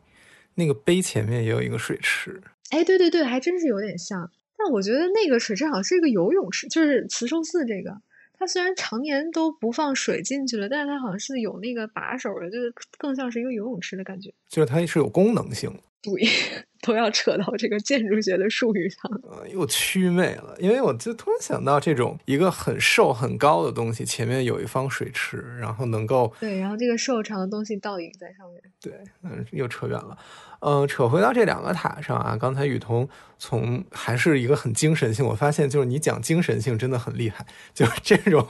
[0.56, 2.42] 那个碑前面也有一个水池。
[2.72, 4.32] 哎，对对对，还真是有点像。
[4.58, 8.02] 但我觉得那个水池好像是一个游泳池，就是慈寿寺这个。
[8.38, 14.34] 它虽然常年都不放水进去了，但是它好像是有那个把手的，就是更像是一个游泳池的感觉。
[14.48, 15.70] 就是它是有功能性。
[16.02, 16.12] 对，
[16.82, 19.12] 都要扯到这个建筑学的术语上。
[19.24, 28.62] 呃，又祛魅了，因为我就突然想到，这种一个很瘦很高的东西，前面有一方水池，然后能够对，然后这个瘦长的东西倒影在上面。
[28.82, 28.94] 对，
[29.24, 30.18] 嗯，又扯远了。
[30.62, 38.46] 嗯，扯回到这两个塔上啊，刚才雨桐从还是一个很精神性，我发现就是你讲精神性真的很厉害，就是这种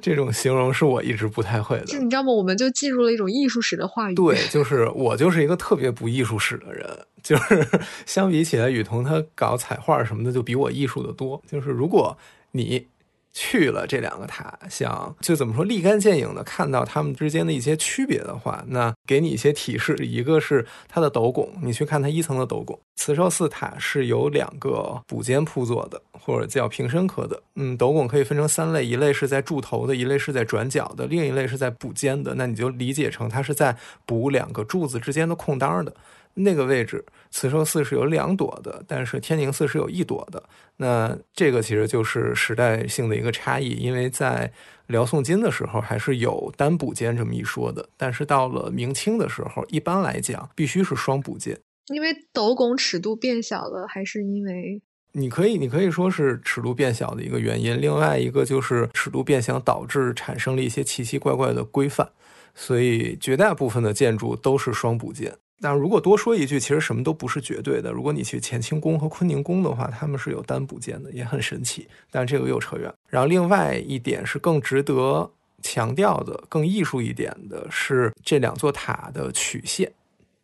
[0.00, 1.84] 这种形容是我一直不太会的。
[1.84, 2.32] 就你知道吗？
[2.32, 4.14] 我们就进入了一种艺术史的话语。
[4.14, 6.88] 对，就是我就是一个特别不艺术史的人，
[7.22, 7.66] 就是
[8.06, 11.42] 相比起来，雨桐他搞彩画什么的就比我艺术的多。
[11.50, 12.16] 就是如果
[12.52, 12.86] 你。
[13.38, 19.94] 去了这两个塔，想就怎么说立竿见影的看到它们之间的一些区别的话，那给你一些提示。
[19.98, 22.80] 一个是它的斗拱，你去看它一层的斗拱。
[22.96, 27.38] 慈寿寺塔是由两个补间铺做的，或者叫平身科的。
[27.56, 32.34] 嗯，斗拱可以分成三类，一类是在柱头的，一类是在转角的，另一类是在补间的。
[32.36, 33.76] 那你就理解成它是在
[34.06, 35.94] 补两个柱子之间的空当的。
[36.36, 40.42] 那个位置，慈寿寺是有两朵的，但是天宁寺是有一朵的。
[40.76, 44.52] 那这个其实就是时代性的一个差异，因为在
[44.86, 51.58] 辽宋金的时候还是有单补间这么一说的，但是到了明清的时候，一般来讲必须是双补间。
[51.88, 54.82] 因为斗拱尺度变小了，还是因为？
[55.12, 57.80] 你可以，你可以说是尺度变小的一个原因。
[57.80, 62.10] 另外一个就是尺度变小导致产生了一些奇奇怪怪的规范，
[62.54, 65.34] 所以绝大部分的建筑都是双补间。
[65.60, 67.90] 但如果多说一句，其实什么都不是绝对的。
[67.90, 71.88] 如果你去乾清宫和坤宁宫的话，他们是有单补件的，也很神奇。
[72.10, 72.92] 但这个又扯远。
[73.08, 75.30] 然后另外一点是更值得
[75.62, 79.90] 强调的、更艺术一点的是这两座塔的曲线，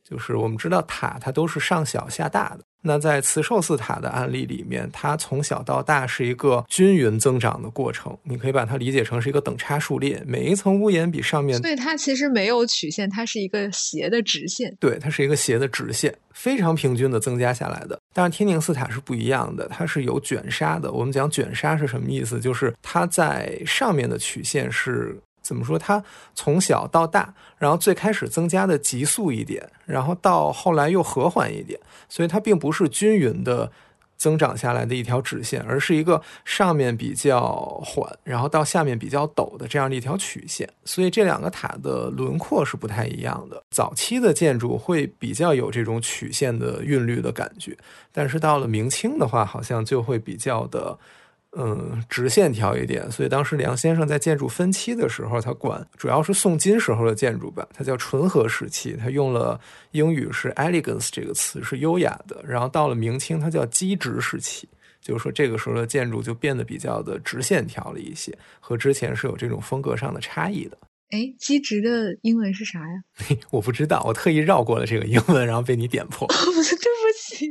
[0.03, 2.65] 就是我们知道塔它都是上小下大的。
[2.83, 14.77] 那在慈寿寺塔的案例里面，它从小到大是一个均匀增长的过程，你可以把它理解成是一个等差数列，每一层屋檐比上面，所以它其实没有曲线，它是一个斜的直线。
[14.81, 17.99] 对，它是一个斜的直线，非常平均的增加下来的。
[18.13, 20.91] 但是天宁寺塔是不一样的，它是有卷沙的。
[20.91, 22.41] 我们讲卷沙是什么意思？
[22.41, 25.17] 就是它在上面的曲线是。
[25.43, 25.79] 怎么说？
[25.79, 26.03] 它
[26.35, 31.79] 从小到大，然后最开始增加的急速一点，然后到后来又和缓一点，
[32.09, 33.71] 所以它并不是均匀的
[34.17, 37.53] 增长下来的一条直线，而是一个上面比较
[37.85, 40.69] 缓，然后到下面比较陡的这样的一条曲线。
[40.85, 43.61] 所以这两个塔的轮廓是不太一样的。
[43.71, 47.77] 早期的建筑会比较有这种曲线的韵律的感觉，
[48.13, 50.97] 但是到了明清的话，好像就会比较的。
[51.55, 62.43] 嗯，直线条一点，所以当时梁先生在建筑分期的时候，他管主要是宋金时候的建筑吧，它叫纯和时期，他用了英语是 elegance 这个词，是优雅的。
[62.43, 64.67] 然后到了明清，它叫基直时期，
[65.03, 70.79] 就是说这个时候的建筑就变得比较的直线条了一些，和之前是有这种风格上的差异的。
[71.13, 73.03] 哎，基直的英文是啥呀？
[73.53, 76.27] 我不知道，我特意绕过了这个英文，然后被你点破。
[76.27, 76.63] 对不
[77.19, 77.47] 起，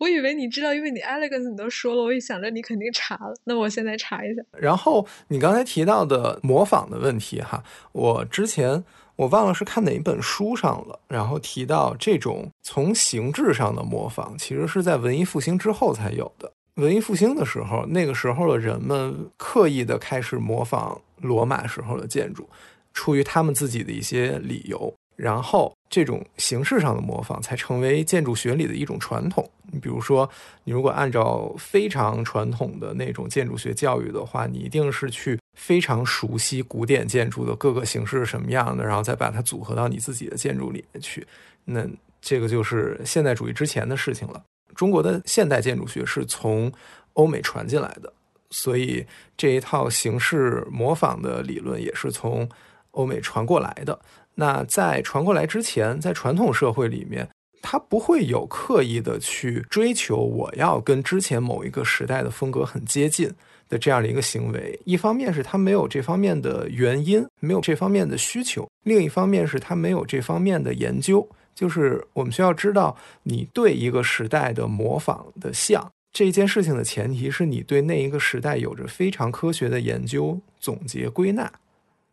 [0.00, 3.34] 我以为你知道，因为你 elegance 你都说了，我也想着你肯定查了。
[3.44, 4.42] 那我现在查一下。
[4.58, 8.82] 然后你刚才提到的模仿的问题哈，我之前
[9.16, 16.50] 我忘了是看哪一本书上了，然后提到这种从形制上的模仿，其实是在文艺复兴之后才有的。
[16.76, 22.48] 文艺复兴的时候，那个时候的人们刻意的开始模仿罗马时候的建筑。
[22.94, 29.46] 出于他们自己的一些理由，然后这种形式上的模仿才成为建筑学里的一种传统。
[29.72, 30.28] 你比如说，
[30.62, 41.26] 你如果按照非常传统的那种建筑学教育的话，你一定是去非常熟悉古典建筑的各个形式是什么样的，然后再把它组合到你自己的建筑里面去。
[41.64, 41.84] 那
[42.20, 44.40] 这个就是现代主义之前的事情了。
[44.76, 46.72] 中国的现代建筑学是从
[47.14, 48.12] 欧美传进来的，
[48.50, 49.04] 所以
[49.36, 52.48] 这一套形式模仿的理论也是从。
[52.94, 53.98] 欧美传过来的，
[54.34, 57.28] 那在传过来之前，在传统社会里面，
[57.62, 63.30] 他不会有刻意的去追求我要跟之前某一个时代的风格很接近
[63.68, 64.78] 的这样的一个行为。
[64.84, 71.26] 一方面是他没有这方面的原因，没有这方面的需求；另一方面是他没有这方面的研究。
[71.54, 81.50] 就是我们需要知道，你对一个时代的模仿的像这件事情的前提是你对那一个时代有着非常科学的研究、总结、归纳。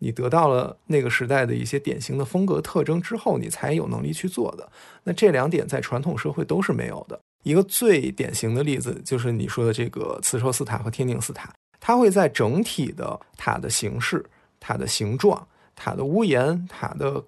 [0.03, 4.67] 你得到了那个时代的一些典型的风格特征之后，你才有能力去做的。
[5.03, 7.19] 那这两点在传统社会都是没有的。
[7.43, 14.25] 一个最典型的例子就是你说的这个慈寿寺塔和天宁寺塔，它会在整体的塔的形式、
[14.59, 17.23] 塔的形状、塔的屋檐、塔的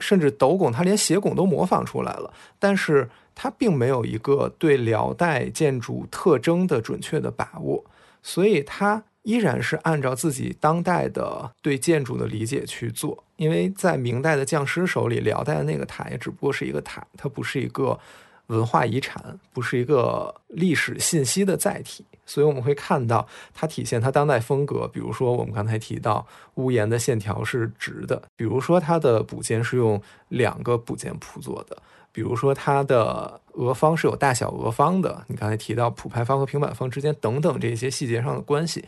[0.00, 7.84] 甚至斗拱，它连斜拱都模仿出来了，但是它并没有一个对辽代建筑特征的准确的把握，
[8.20, 9.04] 所以它。
[9.26, 17.98] 依然是按照自己当代的对建筑的理解去做，因为在明代的匠师手里，辽代的那个塔也只不过是一个塔，它不是一个
[18.46, 24.86] 文化遗产，不是一个历史信息的载体，所以我们会看到它体现它当代风格。
[24.86, 26.24] 比如说，我们刚才提到
[26.54, 31.76] 屋檐的线条是直的，比如说它的补间是用两个补间铺做的。
[32.12, 35.24] 比如说，它的额方是有大小额方的。
[35.26, 38.82] 你刚才提到普牌方和平板方之间等等这些细节上的关系，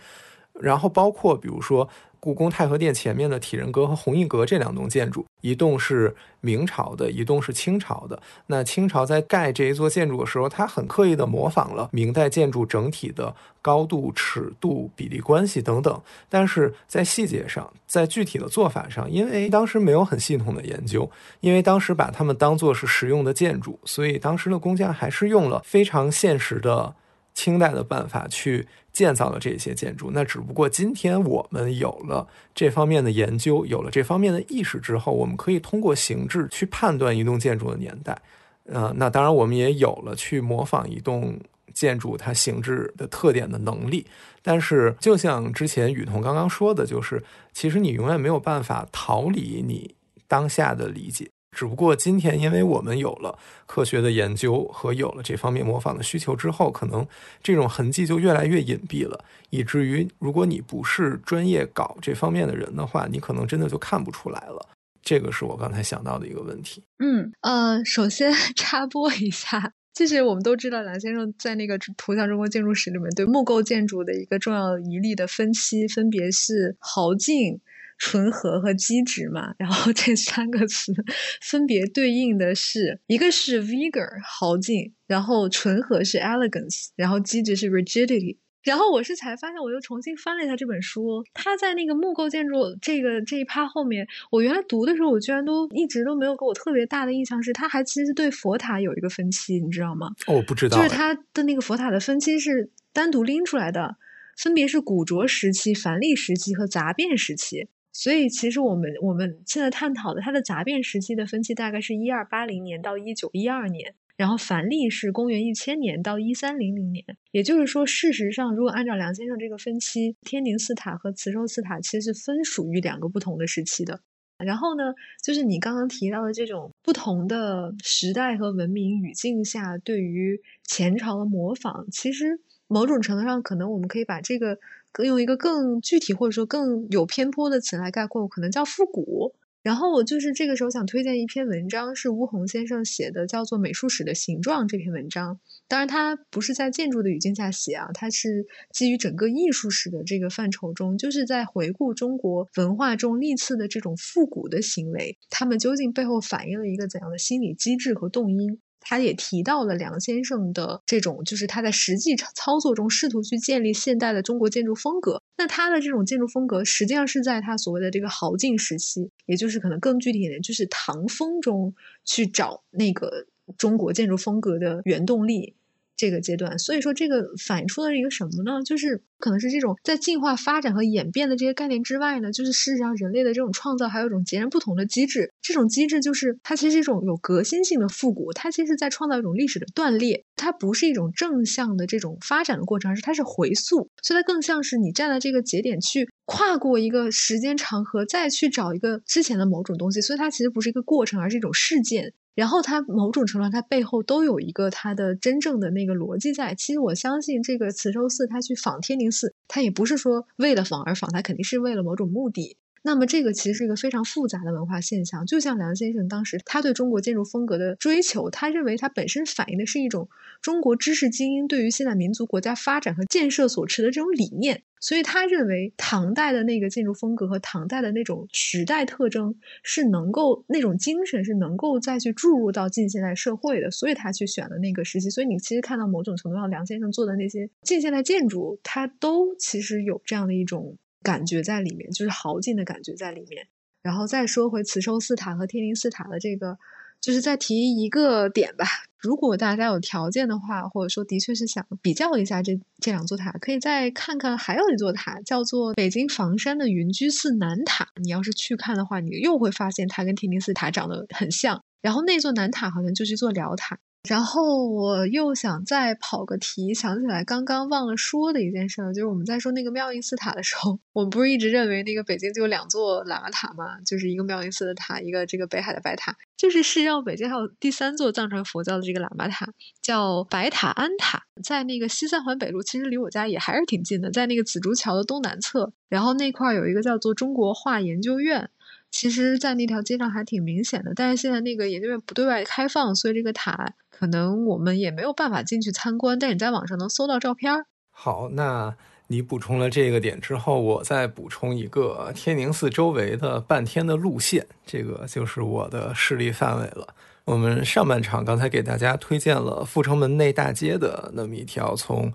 [0.61, 1.89] 然后包括比如说。
[2.21, 8.21] 故宫太和殿前面的体仁阁和弘毅阁这两栋建筑，一栋是明朝的，一栋是清朝的。
[8.49, 13.33] 那清朝在盖这一座建筑的时候，它很刻意的模仿了明代建筑整体的
[13.63, 16.03] 高度、尺度、比例关系等等。
[16.29, 26.97] 但是在细节上，在具体的做法上，因为当时没有很系统的研究，因为当时把它们当做是实用的建筑，所以当时的工匠还是用了非常现实的
[27.33, 28.67] 清代的办法去。
[28.99, 38.21] 建造了这些建筑，那只不过今天我们有了这方面的研究，有了这方面的意识之后，我们可以通过形制去判断一栋建筑的年代。
[38.65, 41.39] 呃，那当然我们也有了去模仿一栋
[41.73, 44.05] 建筑它形制的特点的能力。
[44.43, 47.23] 但是，就像之前雨桐刚刚说的，就是
[47.53, 49.95] 其实你永远没有办法逃离你
[50.27, 51.31] 当下的理解。
[51.59, 53.37] 只不过今天，因为我们有了
[53.67, 57.05] 科学的研究和有了这方面模仿的需求之后，可能
[57.43, 64.69] 这种痕迹就越来越隐蔽了，以至于如果你不是专业搞这方面的人的话，你可能真的就看不出来了。
[65.03, 66.85] 这个是我刚才想到的一个问题。
[67.01, 77.61] 嗯呃，首先 插播一下，其实我们都知道，梁先生在那个《图像中国建筑史》里面对木构建筑的一个重要一例的分析，分别是豪劲。
[77.99, 80.95] 纯和和机直嘛，然后这三个词
[81.43, 88.39] 分别对应的是一个是 vigor 豪劲，然后纯和是 elegance，然后机直是 rigidity。
[88.65, 100.11] 然后我是才发现，我又重新翻了一下这本书，他在那个木构建筑这个这一趴后面，我原来读的时候，我居然都一直都没有给我特别大的印象，是他还其实对佛塔有一个分期，你知道吗？
[100.27, 103.97] 哦，我不知道，就是他的那个佛塔的分期是单独拎出来的，
[104.37, 107.69] 分别是古拙时期、繁历时期和杂变时期。
[108.01, 117.05] 所以，其实我们我们现在探讨的它的杂变时期的分期，大概是一二八零年到一九一二年，然后繁历是公元一千年到一三零零年。
[117.33, 124.01] 也就是说，事实上，如果按照梁先生这个分期，天宁寺塔和慈寿寺塔其实是分属于两个不同的时期的。
[124.39, 124.95] 然后呢，
[125.25, 132.39] 就是你刚刚提到的这种不同的时代和文明语境下对于前朝的模仿，其实
[132.69, 134.57] 某种程度上，可能我们可以把这个。
[135.05, 139.34] 用一个更具体或者说更有偏颇的词来概括，可能叫复古。
[139.61, 145.41] 然后我就是这个时候想推荐一篇文章，是吴红先生写的，叫做《美术史的形状》这篇文章。
[145.66, 158.61] 当然，他不是在建筑的语境下写啊，他是基于整个艺术史的这个范畴中，就是在回顾中国文化中历次的这种复古的行为，他们究竟背后反映了一个怎样的心理机制和动因。
[158.89, 165.20] 他也提到了梁先生的这种，就是他在实际操作中试图去建立现代的中国建筑风格。
[165.36, 171.74] 那他的这种建筑风格，实际上是在他所谓的这个豪劲时期，也就是可能更具体一点，就是唐风中
[172.07, 173.26] 去找那个
[173.59, 175.58] 中国建筑风格的原动力。
[175.99, 178.63] 这个阶段，所以说这个反映出了一个什么呢？
[178.65, 185.33] 就是可能是这种在进化、发展和演变的这些概念之外呢，就是事实上人类的这种创造还有一种截然不同的机制。
[185.43, 202.13] 这种机制就是它其实是一种有革新性的复古，它其实在创造一种历史的断裂，它不是一种正向的这种发展的过程，而是它是回溯，所以它更像是你站在这个节点去跨过一个时间长河，再去找一个之前的某种东西，所以它其实不是一个过程，而是一种事件。
[202.39, 206.55] 然后它某种程度上，它背后都有一个它的真正的那个逻辑在。
[206.55, 212.57] 其实我相信，这个慈寿寺它去仿天宁寺，它也不是说为了仿而仿，它肯定是为了某种目的。
[212.84, 220.09] 那么这个其实是一个非常复杂的文化现象，就像梁先生当时他对中国建筑风格的追求，他认为它本身反映的是一种
[220.41, 235.11] 中国知识精英对于现代民族国家发展和建设所持的这种理念，所以他认为唐代的那个建筑风格和唐代的那种时代特征是能够那种精神是能够再去注入到近现代社会的，所以他去选了那个时期。
[235.11, 240.76] 所以你其实看到某种程度上梁先生做的那些近现代建筑，他都其实有这样的一种。
[241.01, 243.47] 感觉在里面，就是豪劲的感觉在里面。
[243.83, 246.59] 然后再说回慈寿寺塔和天宁寺塔的这个，
[247.01, 248.65] 就是再提一个点吧。
[248.99, 257.89] 如果大家有条件的话，或者说的确是想比较一下这这两座塔，可以再看看还有一座塔，叫做北京房山的云居寺南塔。
[258.03, 261.63] 你要是去看的话，你又会发现它跟天宁寺塔长得很像。
[261.81, 263.79] 然后那座南塔好像就是一座辽塔。
[264.09, 273.81] 然后我又想再跑个题，想起来刚刚忘了说的一件事，就是我们在说那个妙音寺塔的时候， 我们不是一直认为那个北京就有两座喇嘛塔吗？
[273.85, 276.17] 就是一个妙音寺的塔，一个这个北海的白塔。
[276.37, 279.49] 就是事实上，北京还有第三座藏传佛教的这个喇嘛塔，
[279.83, 285.73] 叫白塔安塔，在那个西三环北路，其实离我家也还是挺近的，在那个紫竹桥的东南侧。
[285.89, 288.51] 然后那块有一个叫做中国画研究院。
[288.91, 296.18] 其实，在那条街上还挺明显的，但是现在那个研究院不对外开放，所以这个塔可能我们也没有办法进去参观。
[296.18, 297.64] 但你在网上能搜到照片。
[297.91, 298.74] 好，那
[299.09, 306.95] 你补充了这个点之后，我再补充一个天宁寺周围的半天的路线，这个就是我的势力范围了。
[307.24, 312.12] 我们上半场刚才给大家推荐了阜成门内大街的那么一条，从，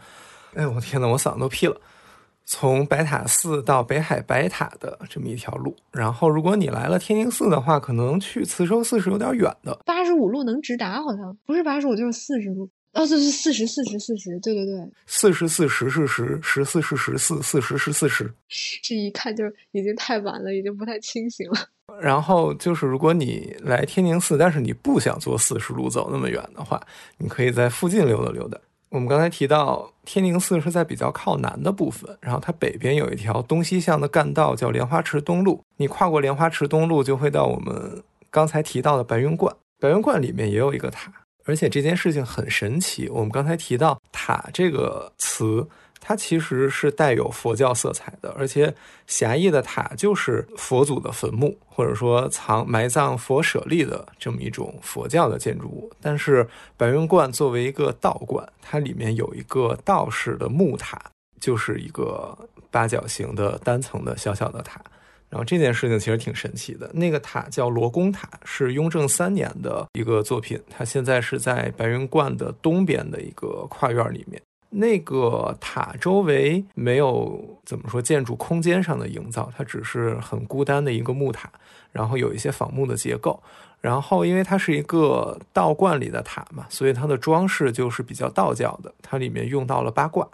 [0.55, 1.79] 哎我天呐，我嗓子都劈了。
[2.45, 9.79] 从白塔寺到北海白塔的这么一条路，然后如果你来了天宁寺的话，可能去慈寿寺是有点远的。
[9.85, 12.69] 八十五路能直达，好像不是八十五就是四十路。
[12.93, 18.31] 哦，这是四十四十四十，对对对，四十四十是十，十四是十四，四十是四十。
[18.83, 21.55] 这一看就已经太晚了，已经不太清醒了。
[21.99, 26.79] 然后就是如果你来天宁寺，但是你不想坐四十路走那么远的话，
[27.17, 28.59] 你可以在附近溜达溜达。
[28.93, 35.59] 我们刚才提到天宁寺是在比较靠南的部分，然后它北边有一条东西向的干道叫莲花池东路。
[35.77, 39.51] 你跨过莲花池东路，就会到我们刚才提到的白云观。
[39.79, 41.11] 白云观里面也有一个塔，
[41.45, 43.09] 而且这件事情很神奇。
[43.09, 45.67] 我们刚才提到“塔”这个词。
[46.05, 48.75] 它其实是带有佛教色彩的，而且
[49.07, 55.89] 狭义的塔就是佛祖的坟墓，或者说藏埋葬佛舍利的这么一种佛教的建筑物。
[56.01, 56.45] 但是
[56.75, 61.01] 白云观作为一个道观，它里面有一个道士的木塔，
[61.39, 62.37] 就是一个
[62.69, 64.81] 八角形的单层的小小的塔。
[65.29, 74.39] 然后这件事情其实挺神奇的，那个塔叫罗公塔，是雍正三年的一个作品，它现在是在白云观的东边的一个跨院里面。
[74.75, 81.49] 那个塔周围没有怎么说建筑空间上的营造，它只是很孤单的一个木塔，
[81.91, 83.41] 然后有一些仿木的结构，
[83.79, 90.27] 然后因为它是一个道观里的塔嘛，所以它的装饰就是比较道教的，它里面用到了八卦，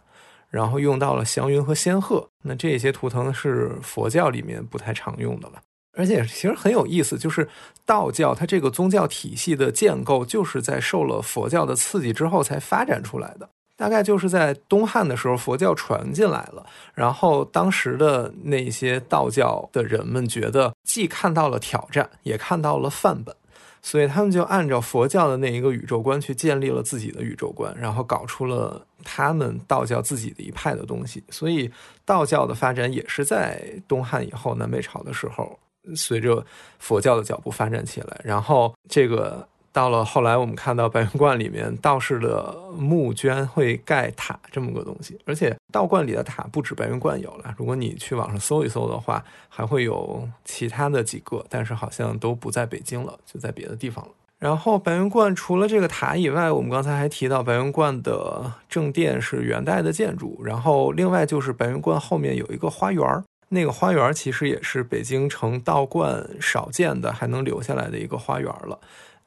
[0.50, 5.62] 然后用到了祥云和仙鹤，那这些图腾是佛教里面不太常用的了，
[5.98, 7.48] 而且其实很有意思，就是
[7.86, 13.50] 道教它这个宗教体系的建构就是在受了佛教的刺激之后才发展出来的。
[13.80, 23.34] 大概就是在东汉的时候，佛教传进来了，然后当时的那些道教的人们觉得，既看到了挑战，也看到了范本，
[23.82, 31.24] 所以他们就按照佛教的那一个宇宙观去建立了自己的宇宙观，然后搞出了他们道教自己的一派的东西。
[31.30, 31.72] 所以
[32.04, 35.58] 道教的发展也是在东汉以后南北朝的时候，
[35.96, 36.46] 随着
[36.80, 39.48] 佛教的脚步发展起来，然后这个。
[39.72, 47.54] 到了后来，我们看到白云观里面道士的墓居然会盖塔这么个东西，而且道观里的塔不止白云观有了。
[47.58, 54.12] 如果你去网上搜一搜的话，还会有其他的几个，但是好像都不在北京了，就在别的地方了。
[54.40, 68.80] 然后白云观除了这个塔以外，我们刚才还提到白云观的正殿是元代的建筑，然后另外就是白云观后面有一个花园儿，那个花园其实也是北京城道观少见的还能留下来的一个花园了。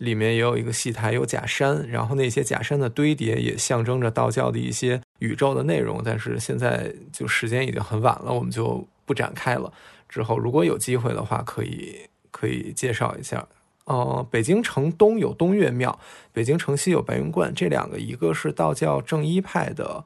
[0.02, 6.02] 里面也有一个戏台，有假山，然后那些假山的堆叠也象征着道教的一些宇宙的内容。
[6.04, 9.72] 但是现在就时间已经很晚了，我们就不展开了。
[10.08, 12.00] 之后如果有机会的话，可以
[12.32, 13.46] 可以介绍一下。
[13.84, 15.96] 呃，北京城东有东岳庙，
[16.32, 20.04] 北京城西有白云观，这两个一个是道教正一派的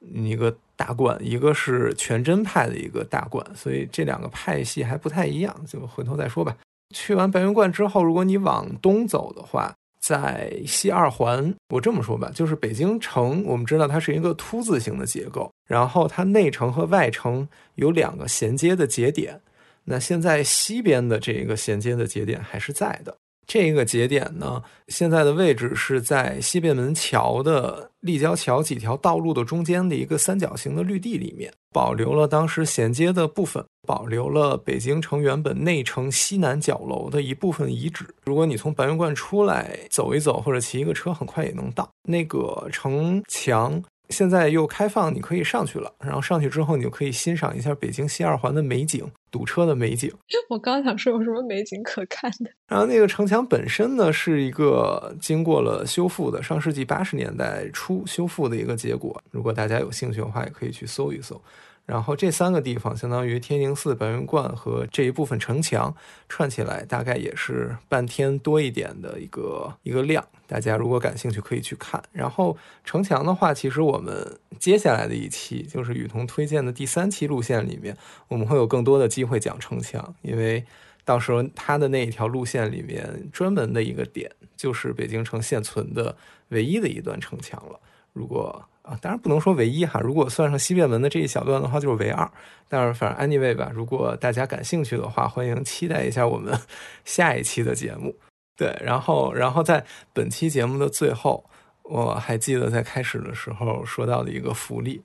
[0.00, 6.56] 一个大观，一个是全真派的一个大观，所以这两个派系还不太一样，就回头再说吧。
[6.94, 19.40] 去完白云观之后，如果你往东走的话，在西二环，我这么说吧，就是北京城，我们知道它是一个凸字形的结构，然后它内城和外城有两个衔接的节点，
[19.84, 23.16] 那现在西边的这个衔接的节点还是在的。
[23.52, 38.06] 这个节点呢，现在的位置是在西便门桥的立交桥几条道路的中间的一个三角形的绿地里面，保留了当时衔接的部分，保留了北京城原本内城西南角楼的一部分遗址。
[38.24, 43.82] 如果你从白云观出来走一走，或者骑一个车，很快也能到那个城墙。
[44.10, 45.92] 现在又开放，你可以上去了。
[46.00, 50.12] 然后上去之后，你就可以欣赏一下北京西二环的美景，堵车的美景。
[50.48, 52.50] 我刚想说有什么美景可看的。
[52.66, 59.22] 然后那个城墙本身呢，是一个经过了修复的，上世纪八十年代初修复的一个结果。
[59.30, 61.40] 如果大家有兴趣的话，也可以去搜一搜。
[61.86, 65.92] 然后这三个地方相当于天宁寺、白云观和这一部分城墙
[66.28, 70.24] 串起来，大概也是半天多一点的一个一个量。
[70.50, 72.02] 大家如果感兴趣，可以去看。
[72.10, 77.96] 然后城墙的话，其实我们接下来的一期就是雨桐推荐的第三期路线里面，
[78.26, 80.64] 我们会有更多的机会讲城墙，因为
[81.04, 86.16] 到时候他的那一条路线里面专门的一个点就是北京城现存的
[86.48, 87.78] 唯一的一段城墙了。
[88.12, 90.00] 如果啊，当然不能说唯一哈。
[90.00, 92.28] 如果算上西便门的这一小段的话，就是唯二。
[92.68, 96.58] 但是反正 anyway 吧，如果大家感兴趣的话，欢迎期待一下我们
[97.04, 98.16] 下一期的节目。
[98.60, 99.82] 对，然后然后在
[100.12, 101.42] 本期节目的最后，
[101.82, 105.00] 我还记得在开始的时候说到的一个福利，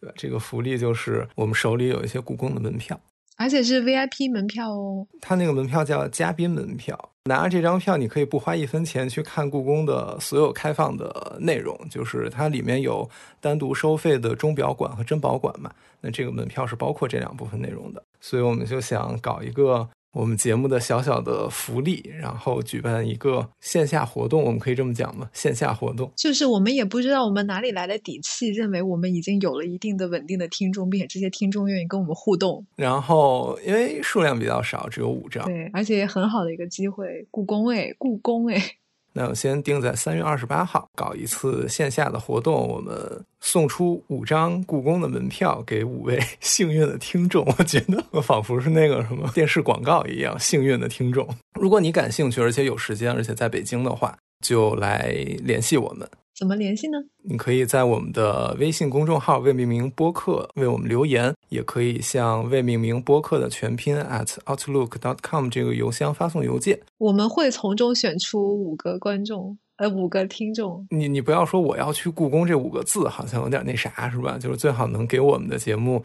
[0.00, 3.00] 对，这个福利就是我们手里有一些故宫的门票。
[3.36, 19.88] 而且是 VIP 门票哦，它那个门票叫嘉宾门票，拿着这张票，你可以不花一分钱去看故宫的所有开放的内容，就是它里面有单独收费的钟表馆和珍宝馆嘛，那这个门票是包括这两部分内容的，所以我们就想搞一个。
[20.12, 25.30] 我们节目的小小的福利，然后举办一个线下活动，我们可以这么讲吗？
[25.32, 32.66] 线下活动就是我们也不知道我们哪里来的底气，认为我们已经有了一定的稳定的听众，并且这些听众愿意跟我们互动。
[32.74, 38.60] 然后因为数量比较少，只有五张，对，而且也很好的一个机会，故宫哎，故宫哎。
[39.12, 42.94] 那我先定在三月二十八号搞一次线下的活动，我们
[43.40, 47.44] 送出五张故宫的门票给五位 幸运的听众。
[47.58, 51.28] 我觉得我仿佛是那个什么电视广告一样，幸运的听众。
[51.60, 55.08] 如果你感兴趣，而且有时间，而且在北京的话，就来
[55.42, 56.08] 联系我们。
[56.40, 56.96] 怎么联系呢？
[57.20, 66.80] 你可以在我们的微信公众号“未命名播客”为我们留言，也可以向“未命名播客”的全拼 at outlook dot com 这个邮箱发送邮件。
[66.96, 70.86] 我们会从中选出五个观众，呃，五个听众。
[70.88, 74.38] 你你不要说我要去故宫这五个字，好像有点那啥，是吧？
[74.40, 76.02] 就是最好能给我们的节目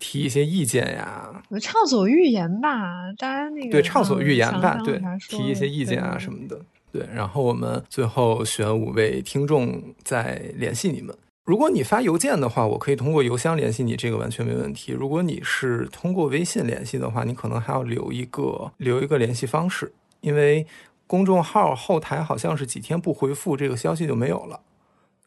[0.00, 1.30] 提一些意见呀，
[1.60, 2.80] 畅所欲言吧。
[3.16, 6.60] 当然那个对畅所欲言吧，对，提一些意见啊什么的。
[6.92, 11.14] 对，然后我们最后选五位听众再联系你们。
[11.44, 14.92] 如果你发邮件的话，我可以通过邮箱联系你，这个完全没问题。
[14.92, 20.66] 如果你是通过微信联系的话，你可能还要留一个留一个联系方式，因为
[21.06, 24.60] 公众号后台好像是几天不回复，这个消息就没有了。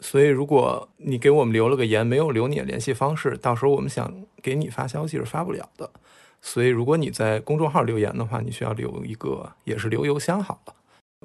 [0.01, 5.89] 所以如果你给我们留了个言，没有留你的联系方式，到时候我们想给你发消息是发不了的。
[6.41, 10.74] 所以如果你在公众号留言的话，你需要留一个，也是留邮箱好了。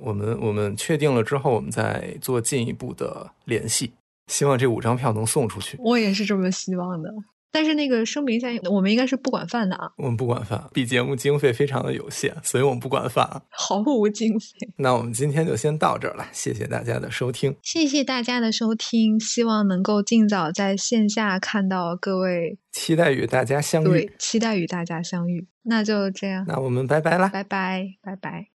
[0.01, 3.93] 我们我们确定了之后，我们再做进一步的联系。
[4.27, 5.77] 希望这五张票能送出去。
[5.81, 7.11] 我也是这么希望的。
[7.53, 9.89] 但是那个声明一下，我们应该是不管饭的啊。
[9.97, 14.47] 我们不管饭，比节目经费非常的有限，所以我们不管饭， 毫无经费。
[14.79, 17.55] 那我们今天就先到这儿了，谢谢大家的收听。
[17.63, 23.89] 谢谢大家的收听，希望能够尽早在线下看到各位，期待与大家相遇。
[23.89, 25.47] 对，期待与大家相遇。
[25.63, 28.49] 那就这样，那我们拜拜啦，拜拜，拜拜。